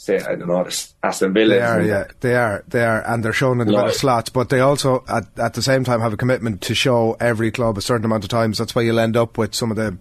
say 0.06 0.20
I 0.20 0.36
don't 0.36 0.48
know 0.48 0.66
Aston 1.02 1.32
Villa. 1.32 1.54
They 1.54 1.60
are, 1.60 1.82
yeah, 1.82 2.04
they 2.20 2.34
are, 2.36 2.64
they 2.68 2.84
are, 2.84 3.02
and 3.06 3.24
they're 3.24 3.32
shown 3.32 3.60
in 3.60 3.66
the 3.66 3.72
better 3.72 3.92
slots. 3.92 4.30
But 4.30 4.48
they 4.48 4.60
also, 4.60 5.04
at, 5.08 5.26
at 5.38 5.54
the 5.54 5.62
same 5.62 5.84
time, 5.84 6.00
have 6.00 6.12
a 6.12 6.16
commitment 6.16 6.62
to 6.62 6.74
show 6.74 7.16
every 7.20 7.50
club 7.50 7.76
a 7.76 7.82
certain 7.82 8.04
amount 8.04 8.24
of 8.24 8.30
times. 8.30 8.58
That's 8.58 8.74
why 8.74 8.82
you'll 8.82 9.00
end 9.00 9.16
up 9.16 9.36
with 9.36 9.54
some 9.54 9.70
of 9.70 9.76
the 9.76 9.98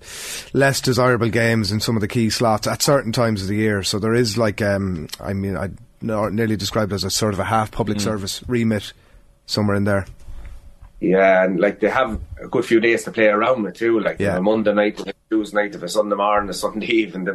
less 0.54 0.80
desirable 0.80 1.30
games 1.30 1.72
in 1.72 1.80
some 1.80 1.98
of 1.98 2.02
the 2.02 2.08
key 2.08 2.30
slots 2.30 2.68
at 2.68 2.82
certain 2.82 3.12
times 3.12 3.42
of 3.42 3.48
the 3.48 3.56
year. 3.56 3.84
So 3.84 4.00
there 4.00 4.14
is 4.14 4.38
like, 4.38 4.62
um, 4.62 5.08
I 5.20 5.34
mean, 5.34 5.58
I 5.58 5.72
nearly 6.02 6.56
described 6.56 6.92
it 6.92 6.96
as 6.96 7.04
a 7.04 7.10
sort 7.10 7.34
of 7.34 7.40
a 7.40 7.46
half 7.46 7.72
public 7.72 7.98
mm. 7.98 8.02
service 8.02 8.44
remit 8.48 8.94
somewhere 9.48 9.76
in 9.76 9.86
there. 9.86 10.06
Yeah, 11.02 11.44
and 11.44 11.60
like 11.60 11.82
they 11.82 11.90
have 11.90 12.20
a 12.42 12.48
good 12.48 12.66
few 12.66 12.80
days 12.80 13.04
to 13.04 13.12
play 13.12 13.28
around 13.28 13.64
with 13.64 13.76
too. 13.76 14.00
Like 14.00 14.20
yeah. 14.20 14.40
Monday 14.40 14.74
night, 14.74 15.00
a 15.02 15.14
Tuesday 15.30 15.58
night, 15.58 15.76
if 15.76 15.84
a 15.84 15.90
Sunday 15.90 16.16
morning, 16.16 16.50
a 16.50 16.54
Sunday 16.54 16.88
evening, 16.92 17.28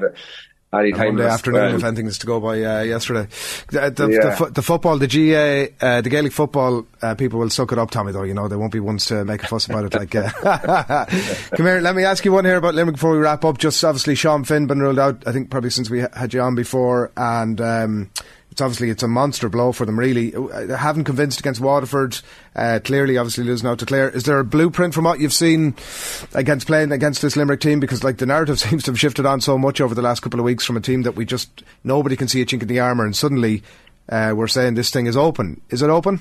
any 0.72 0.92
time 0.92 1.16
Monday 1.16 1.26
afternoon, 1.26 1.74
if 1.74 1.84
anything 1.84 2.06
is 2.06 2.18
to 2.18 2.26
go 2.26 2.38
by 2.38 2.62
uh, 2.62 2.82
yesterday. 2.82 3.26
The, 3.70 3.90
the, 3.90 4.08
yeah. 4.08 4.34
the, 4.36 4.50
the, 4.52 4.62
football, 4.62 4.98
the 4.98 5.08
GAA, 5.08 5.74
uh, 5.84 6.00
the 6.00 6.08
Gaelic 6.08 6.32
football 6.32 6.86
uh, 7.02 7.14
people 7.16 7.40
will 7.40 7.50
suck 7.50 7.72
it 7.72 7.78
up, 7.78 7.90
Tommy, 7.90 8.12
though, 8.12 8.22
you 8.22 8.34
know, 8.34 8.46
they 8.46 8.56
won't 8.56 8.72
be 8.72 8.80
ones 8.80 9.06
to 9.06 9.24
make 9.24 9.42
a 9.42 9.46
fuss 9.46 9.66
about 9.66 9.86
it. 9.86 9.94
Like, 9.94 10.14
uh, 10.14 10.30
Come 11.56 11.66
here, 11.66 11.80
let 11.80 11.96
me 11.96 12.04
ask 12.04 12.24
you 12.24 12.32
one 12.32 12.44
here 12.44 12.56
about 12.56 12.74
Limerick 12.74 12.96
before 12.96 13.12
we 13.12 13.18
wrap 13.18 13.44
up. 13.44 13.58
Just 13.58 13.82
obviously, 13.84 14.14
Sean 14.14 14.44
Finn 14.44 14.66
been 14.66 14.80
ruled 14.80 14.98
out, 14.98 15.26
I 15.26 15.32
think 15.32 15.50
probably 15.50 15.70
since 15.70 15.90
we 15.90 16.00
had 16.00 16.32
you 16.32 16.40
on 16.40 16.54
before, 16.54 17.10
and 17.16 17.60
um, 17.60 18.10
it's 18.50 18.60
obviously 18.60 18.90
it's 18.90 19.02
a 19.02 19.08
monster 19.08 19.48
blow 19.48 19.72
for 19.72 19.86
them. 19.86 19.98
Really, 19.98 20.34
uh, 20.34 20.76
haven't 20.76 21.04
convinced 21.04 21.40
against 21.40 21.60
Waterford. 21.60 22.18
Uh, 22.54 22.80
clearly, 22.82 23.16
obviously 23.16 23.44
losing 23.44 23.68
out 23.68 23.78
to 23.78 23.86
Clare. 23.86 24.10
Is 24.10 24.24
there 24.24 24.38
a 24.38 24.44
blueprint 24.44 24.92
from 24.92 25.04
what 25.04 25.20
you've 25.20 25.32
seen 25.32 25.76
against 26.34 26.66
playing 26.66 26.92
against 26.92 27.22
this 27.22 27.36
Limerick 27.36 27.60
team? 27.60 27.78
Because 27.78 28.02
like 28.02 28.18
the 28.18 28.26
narrative 28.26 28.58
seems 28.60 28.82
to 28.84 28.90
have 28.90 28.98
shifted 28.98 29.26
on 29.26 29.40
so 29.40 29.56
much 29.56 29.80
over 29.80 29.94
the 29.94 30.02
last 30.02 30.20
couple 30.20 30.40
of 30.40 30.44
weeks 30.44 30.64
from 30.64 30.76
a 30.76 30.80
team 30.80 31.02
that 31.02 31.16
we 31.16 31.24
just 31.24 31.62
nobody 31.84 32.16
can 32.16 32.28
see 32.28 32.42
a 32.42 32.46
chink 32.46 32.62
in 32.62 32.68
the 32.68 32.80
armour, 32.80 33.04
and 33.04 33.16
suddenly 33.16 33.62
uh, 34.08 34.32
we're 34.34 34.48
saying 34.48 34.74
this 34.74 34.90
thing 34.90 35.06
is 35.06 35.16
open. 35.16 35.60
Is 35.70 35.82
it 35.82 35.90
open? 35.90 36.20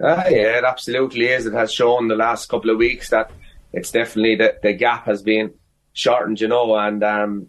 Uh, 0.00 0.22
yeah, 0.30 0.58
it 0.58 0.64
absolutely 0.64 1.26
is. 1.26 1.44
It 1.44 1.52
has 1.52 1.72
shown 1.72 2.08
the 2.08 2.16
last 2.16 2.48
couple 2.48 2.70
of 2.70 2.78
weeks 2.78 3.10
that 3.10 3.30
it's 3.72 3.90
definitely 3.90 4.36
that 4.36 4.62
the 4.62 4.72
gap 4.72 5.06
has 5.06 5.22
been 5.22 5.52
shortened, 5.92 6.40
you 6.40 6.48
know, 6.48 6.76
and 6.76 7.02
um, 7.02 7.48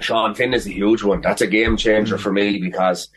Sean 0.00 0.34
Finn 0.34 0.54
is 0.54 0.66
a 0.66 0.72
huge 0.72 1.02
one. 1.02 1.20
That's 1.20 1.42
a 1.42 1.46
game 1.46 1.76
changer 1.76 2.16
mm. 2.16 2.20
for 2.20 2.32
me 2.32 2.58
because, 2.58 3.08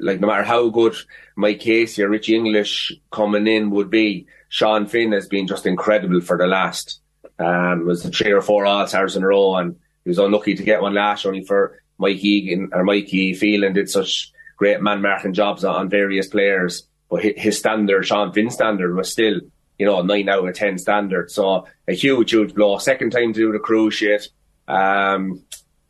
like, 0.00 0.20
no 0.20 0.26
matter 0.26 0.44
how 0.44 0.68
good 0.68 0.94
Mike 1.36 1.60
Casey 1.60 2.02
or 2.02 2.08
Richie 2.08 2.36
English 2.36 2.92
coming 3.10 3.46
in 3.46 3.70
would 3.70 3.90
be, 3.90 4.26
Sean 4.48 4.86
Finn 4.86 5.12
has 5.12 5.28
been 5.28 5.46
just 5.46 5.66
incredible 5.66 6.20
for 6.20 6.38
the 6.38 6.46
last. 6.46 7.00
Um, 7.38 7.86
was 7.86 8.04
three 8.04 8.32
or 8.32 8.42
four 8.42 8.66
All 8.66 8.86
Stars 8.86 9.14
in 9.14 9.22
a 9.22 9.26
row, 9.26 9.56
and 9.56 9.76
he 10.04 10.10
was 10.10 10.18
unlucky 10.18 10.54
to 10.54 10.62
get 10.62 10.82
one 10.82 10.94
last 10.94 11.24
only 11.24 11.44
for 11.44 11.80
Mike 11.98 12.24
Egan 12.24 12.70
or 12.72 12.84
Mikey 12.84 13.34
Phelan 13.34 13.74
did 13.74 13.88
such 13.88 14.32
great 14.56 14.80
man 14.80 15.02
marking 15.02 15.34
jobs 15.34 15.64
on 15.64 15.88
various 15.88 16.26
players. 16.26 16.88
But 17.10 17.22
his 17.22 17.58
standard, 17.58 18.06
Sean 18.06 18.32
Finn 18.32 18.50
standard, 18.50 18.94
was 18.94 19.10
still, 19.10 19.40
you 19.78 19.86
know, 19.86 20.02
nine 20.02 20.28
out 20.28 20.46
of 20.46 20.54
ten 20.54 20.78
standard. 20.78 21.30
So 21.30 21.66
a 21.86 21.94
huge, 21.94 22.32
huge 22.32 22.54
blow. 22.54 22.78
Second 22.78 23.10
time 23.12 23.32
to 23.32 23.40
do 23.40 23.52
the 23.52 23.58
cruciate. 23.58 24.28
Um, 24.66 25.44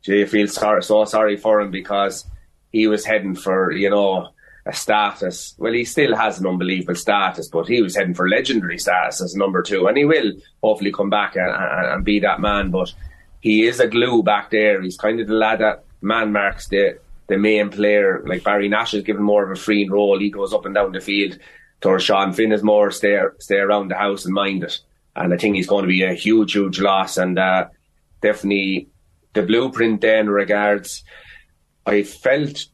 Jay 0.09 0.25
feels 0.25 0.55
sorry, 0.55 0.81
so 0.81 1.05
sorry 1.05 1.37
for 1.37 1.61
him 1.61 1.69
because 1.69 2.25
he 2.71 2.87
was 2.87 3.05
heading 3.05 3.35
for, 3.35 3.71
you 3.71 3.91
know, 3.91 4.29
a 4.65 4.73
status. 4.73 5.53
Well, 5.59 5.73
he 5.73 5.85
still 5.85 6.15
has 6.15 6.39
an 6.39 6.47
unbelievable 6.47 6.95
status, 6.95 7.47
but 7.47 7.67
he 7.67 7.83
was 7.83 7.95
heading 7.95 8.15
for 8.15 8.27
legendary 8.27 8.79
status 8.79 9.21
as 9.21 9.35
number 9.35 9.61
two, 9.61 9.85
and 9.85 9.95
he 9.95 10.05
will 10.05 10.31
hopefully 10.63 10.91
come 10.91 11.11
back 11.11 11.35
and, 11.35 11.51
and, 11.51 11.93
and 11.93 12.03
be 12.03 12.19
that 12.21 12.41
man. 12.41 12.71
But 12.71 12.91
he 13.39 13.67
is 13.67 13.79
a 13.79 13.87
glue 13.87 14.23
back 14.23 14.49
there. 14.49 14.81
He's 14.81 14.97
kind 14.97 15.19
of 15.19 15.27
the 15.27 15.35
lad 15.35 15.59
that 15.59 15.83
man 16.01 16.31
marks 16.31 16.67
the 16.67 16.97
the 17.27 17.37
main 17.37 17.69
player. 17.69 18.23
Like 18.25 18.43
Barry 18.43 18.67
Nash 18.67 18.95
is 18.95 19.03
given 19.03 19.21
more 19.21 19.43
of 19.43 19.51
a 19.51 19.61
free 19.61 19.87
role. 19.87 20.17
He 20.17 20.31
goes 20.31 20.55
up 20.55 20.65
and 20.65 20.73
down 20.73 20.91
the 20.91 21.01
field. 21.01 21.37
Towards 21.81 22.03
Sean 22.03 22.33
Finn 22.33 22.51
is 22.51 22.63
more 22.63 22.89
stay 22.89 23.21
stay 23.37 23.57
around 23.57 23.89
the 23.89 23.95
house 23.95 24.25
and 24.25 24.33
mind 24.33 24.63
it. 24.63 24.79
And 25.15 25.31
I 25.35 25.37
think 25.37 25.55
he's 25.55 25.67
going 25.67 25.83
to 25.83 25.87
be 25.87 26.01
a 26.01 26.15
huge, 26.15 26.53
huge 26.53 26.79
loss. 26.79 27.17
And 27.17 27.37
uh, 27.37 27.67
definitely 28.21 28.89
the 29.33 29.43
blueprint 29.43 30.01
then 30.01 30.29
regards 30.29 31.03
I 31.85 32.03
felt 32.03 32.65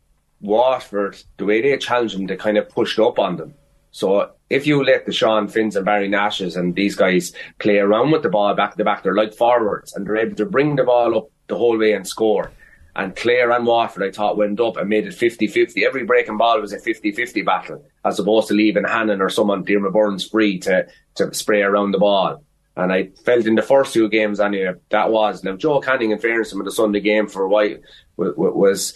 Waterford, 0.41 1.21
the 1.37 1.45
way 1.45 1.61
they 1.61 1.77
challenged 1.77 2.15
them, 2.15 2.27
they 2.27 2.35
kind 2.35 2.57
of 2.57 2.69
pushed 2.69 2.99
up 2.99 3.19
on 3.19 3.37
them. 3.37 3.53
So 3.91 4.31
if 4.49 4.67
you 4.67 4.83
let 4.83 5.05
the 5.05 5.13
Sean 5.13 5.47
Finns 5.47 5.75
and 5.75 5.85
Barry 5.85 6.09
Nashes 6.09 6.57
and 6.57 6.75
these 6.75 6.95
guys 6.95 7.31
play 7.59 7.77
around 7.77 8.11
with 8.11 8.23
the 8.23 8.29
ball 8.29 8.53
back 8.53 8.71
to 8.71 8.77
the 8.77 8.83
back, 8.83 9.03
they're 9.03 9.15
like 9.15 9.33
forwards 9.33 9.93
and 9.93 10.05
they're 10.05 10.17
able 10.17 10.35
to 10.35 10.45
bring 10.45 10.75
the 10.75 10.83
ball 10.83 11.17
up 11.17 11.29
the 11.47 11.57
whole 11.57 11.77
way 11.77 11.93
and 11.93 12.05
score. 12.05 12.51
And 12.97 13.15
Clare 13.15 13.51
and 13.51 13.65
Waterford, 13.65 14.03
I 14.03 14.11
thought, 14.11 14.37
went 14.37 14.59
up 14.59 14.77
and 14.77 14.89
made 14.89 15.07
it 15.07 15.13
50 15.13 15.47
50. 15.47 15.85
Every 15.85 16.03
breaking 16.03 16.37
ball 16.37 16.61
was 16.61 16.73
a 16.73 16.79
50 16.79 17.11
50 17.11 17.41
battle, 17.41 17.85
as 18.03 18.19
opposed 18.19 18.49
to 18.49 18.53
leaving 18.53 18.85
Hannon 18.85 19.21
or 19.21 19.29
someone, 19.29 19.65
Diarmaid 19.65 19.93
Byrnes, 19.93 20.27
free 20.27 20.59
to, 20.59 20.87
to 21.15 21.33
spray 21.33 21.61
around 21.61 21.91
the 21.91 21.99
ball. 21.99 22.43
And 22.77 22.91
I 22.91 23.07
felt 23.23 23.45
in 23.45 23.55
the 23.55 23.61
first 23.61 23.93
two 23.93 24.09
games, 24.09 24.39
anyway, 24.39 24.73
that 24.89 25.11
was. 25.11 25.43
Now, 25.43 25.55
Joe 25.55 25.79
Canning, 25.79 26.11
in 26.11 26.19
fairness, 26.19 26.53
with 26.53 26.65
the 26.65 26.71
Sunday 26.71 26.99
game 26.99 27.27
for 27.27 27.43
a 27.43 27.49
while, 27.49 27.75
was 28.17 28.93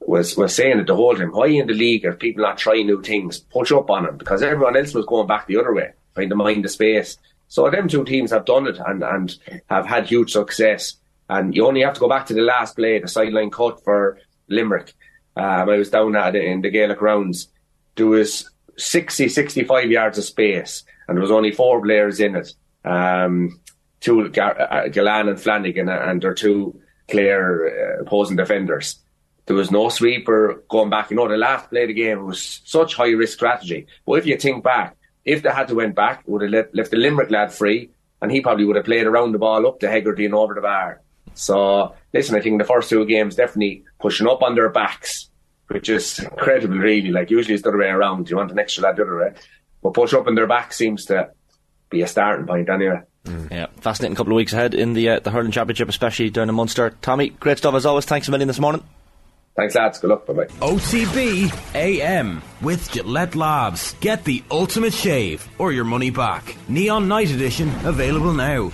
was 0.00 0.36
was 0.36 0.54
saying 0.54 0.78
it 0.78 0.86
the 0.86 0.96
whole 0.96 1.14
time. 1.14 1.30
Why 1.30 1.46
in 1.46 1.66
the 1.66 1.74
league 1.74 2.04
are 2.04 2.14
people 2.14 2.42
not 2.42 2.58
trying 2.58 2.86
new 2.86 3.02
things? 3.02 3.38
Push 3.38 3.70
up 3.72 3.90
on 3.90 4.04
them 4.04 4.16
because 4.16 4.42
everyone 4.42 4.76
else 4.76 4.94
was 4.94 5.06
going 5.06 5.26
back 5.26 5.46
the 5.46 5.58
other 5.58 5.74
way, 5.74 5.92
trying 6.14 6.30
to 6.30 6.36
mind 6.36 6.64
the 6.64 6.68
space. 6.68 7.18
So 7.48 7.68
them 7.68 7.88
two 7.88 8.04
teams 8.04 8.30
have 8.30 8.44
done 8.44 8.66
it 8.66 8.78
and, 8.84 9.02
and 9.02 9.36
have 9.68 9.86
had 9.86 10.06
huge 10.06 10.32
success. 10.32 10.96
And 11.28 11.54
you 11.54 11.66
only 11.66 11.82
have 11.82 11.94
to 11.94 12.00
go 12.00 12.08
back 12.08 12.26
to 12.26 12.34
the 12.34 12.42
last 12.42 12.76
play, 12.76 12.98
the 12.98 13.08
sideline 13.08 13.50
cut 13.50 13.84
for 13.84 14.18
Limerick. 14.48 14.94
Um, 15.36 15.68
I 15.68 15.76
was 15.76 15.90
down 15.90 16.16
at 16.16 16.34
it 16.34 16.44
in 16.44 16.60
the 16.60 16.70
Gaelic 16.70 16.98
Grounds. 16.98 17.48
There 17.96 18.06
was 18.06 18.50
60, 18.76 19.28
65 19.28 19.90
yards 19.90 20.18
of 20.18 20.24
space, 20.24 20.84
and 21.06 21.16
there 21.16 21.22
was 21.22 21.30
only 21.30 21.52
four 21.52 21.80
players 21.82 22.20
in 22.20 22.36
it. 22.36 22.52
Um, 22.84 23.60
two 24.00 24.22
uh, 24.22 24.88
Gillane 24.88 25.28
and 25.28 25.40
Flanagan, 25.40 25.88
and 25.88 26.22
their 26.22 26.34
two 26.34 26.80
clear 27.08 27.98
uh, 27.98 28.02
opposing 28.02 28.36
defenders. 28.36 28.98
There 29.46 29.56
was 29.56 29.70
no 29.70 29.88
sweeper 29.88 30.64
going 30.68 30.90
back. 30.90 31.10
You 31.10 31.16
know, 31.16 31.28
the 31.28 31.36
last 31.36 31.70
play 31.70 31.82
of 31.82 31.88
the 31.88 31.94
game 31.94 32.24
was 32.24 32.60
such 32.64 32.94
high 32.94 33.10
risk 33.10 33.34
strategy. 33.34 33.86
But 34.06 34.14
if 34.14 34.26
you 34.26 34.36
think 34.36 34.62
back, 34.62 34.96
if 35.24 35.42
they 35.42 35.50
had 35.50 35.68
to 35.68 35.74
went 35.74 35.94
back, 35.94 36.22
would 36.26 36.42
have 36.42 36.50
left, 36.50 36.74
left 36.74 36.90
the 36.90 36.96
Limerick 36.96 37.30
lad 37.30 37.52
free, 37.52 37.90
and 38.22 38.30
he 38.30 38.40
probably 38.40 38.64
would 38.64 38.76
have 38.76 38.84
played 38.84 39.06
around 39.06 39.32
the 39.32 39.38
ball 39.38 39.66
up 39.66 39.80
to 39.80 39.88
Hegarty 39.88 40.24
and 40.24 40.34
over 40.34 40.54
the 40.54 40.60
bar. 40.60 41.00
So, 41.34 41.94
listen, 42.12 42.36
I 42.36 42.40
think 42.40 42.58
the 42.58 42.66
first 42.66 42.90
two 42.90 43.04
games 43.06 43.36
definitely 43.36 43.84
pushing 43.98 44.28
up 44.28 44.42
on 44.42 44.54
their 44.54 44.68
backs, 44.68 45.30
which 45.68 45.88
is 45.88 46.18
incredible, 46.18 46.76
really. 46.76 47.10
Like, 47.10 47.30
usually 47.30 47.54
it's 47.54 47.62
the 47.62 47.70
other 47.70 47.78
way 47.78 47.88
around. 47.88 48.30
You 48.30 48.36
want 48.36 48.52
an 48.52 48.58
extra 48.58 48.84
lad 48.84 48.96
the 48.96 49.02
other 49.02 49.18
way. 49.18 49.32
But 49.82 49.94
push 49.94 50.12
up 50.12 50.26
on 50.26 50.34
their 50.34 50.46
back 50.46 50.72
seems 50.72 51.06
to 51.06 51.30
be 51.90 52.02
a 52.02 52.06
starting 52.06 52.46
point 52.46 52.68
anyway. 52.68 53.00
Mm. 53.24 53.50
Yeah, 53.50 53.66
fascinating 53.80 54.16
couple 54.16 54.32
of 54.32 54.36
weeks 54.36 54.52
ahead 54.52 54.74
in 54.74 54.94
the 54.94 55.10
uh, 55.10 55.20
the 55.20 55.30
hurling 55.30 55.50
championship, 55.52 55.88
especially 55.88 56.30
down 56.30 56.48
in 56.48 56.54
Munster. 56.54 56.90
Tommy, 57.02 57.30
great 57.30 57.58
stuff 57.58 57.74
as 57.74 57.84
always. 57.84 58.06
Thanks 58.06 58.28
a 58.28 58.30
million 58.30 58.48
this 58.48 58.58
morning. 58.60 58.82
Thanks, 59.56 59.74
lads. 59.74 59.98
Good 59.98 60.10
luck. 60.10 60.26
Bye 60.26 60.32
bye. 60.32 60.46
OTB 60.46 61.74
AM 61.74 62.40
with 62.62 62.90
Gillette 62.92 63.34
Labs. 63.34 63.94
Get 64.00 64.24
the 64.24 64.42
ultimate 64.50 64.94
shave 64.94 65.46
or 65.58 65.72
your 65.72 65.84
money 65.84 66.10
back. 66.10 66.56
Neon 66.68 67.08
Night 67.08 67.30
Edition 67.30 67.68
available 67.84 68.32
now. 68.32 68.72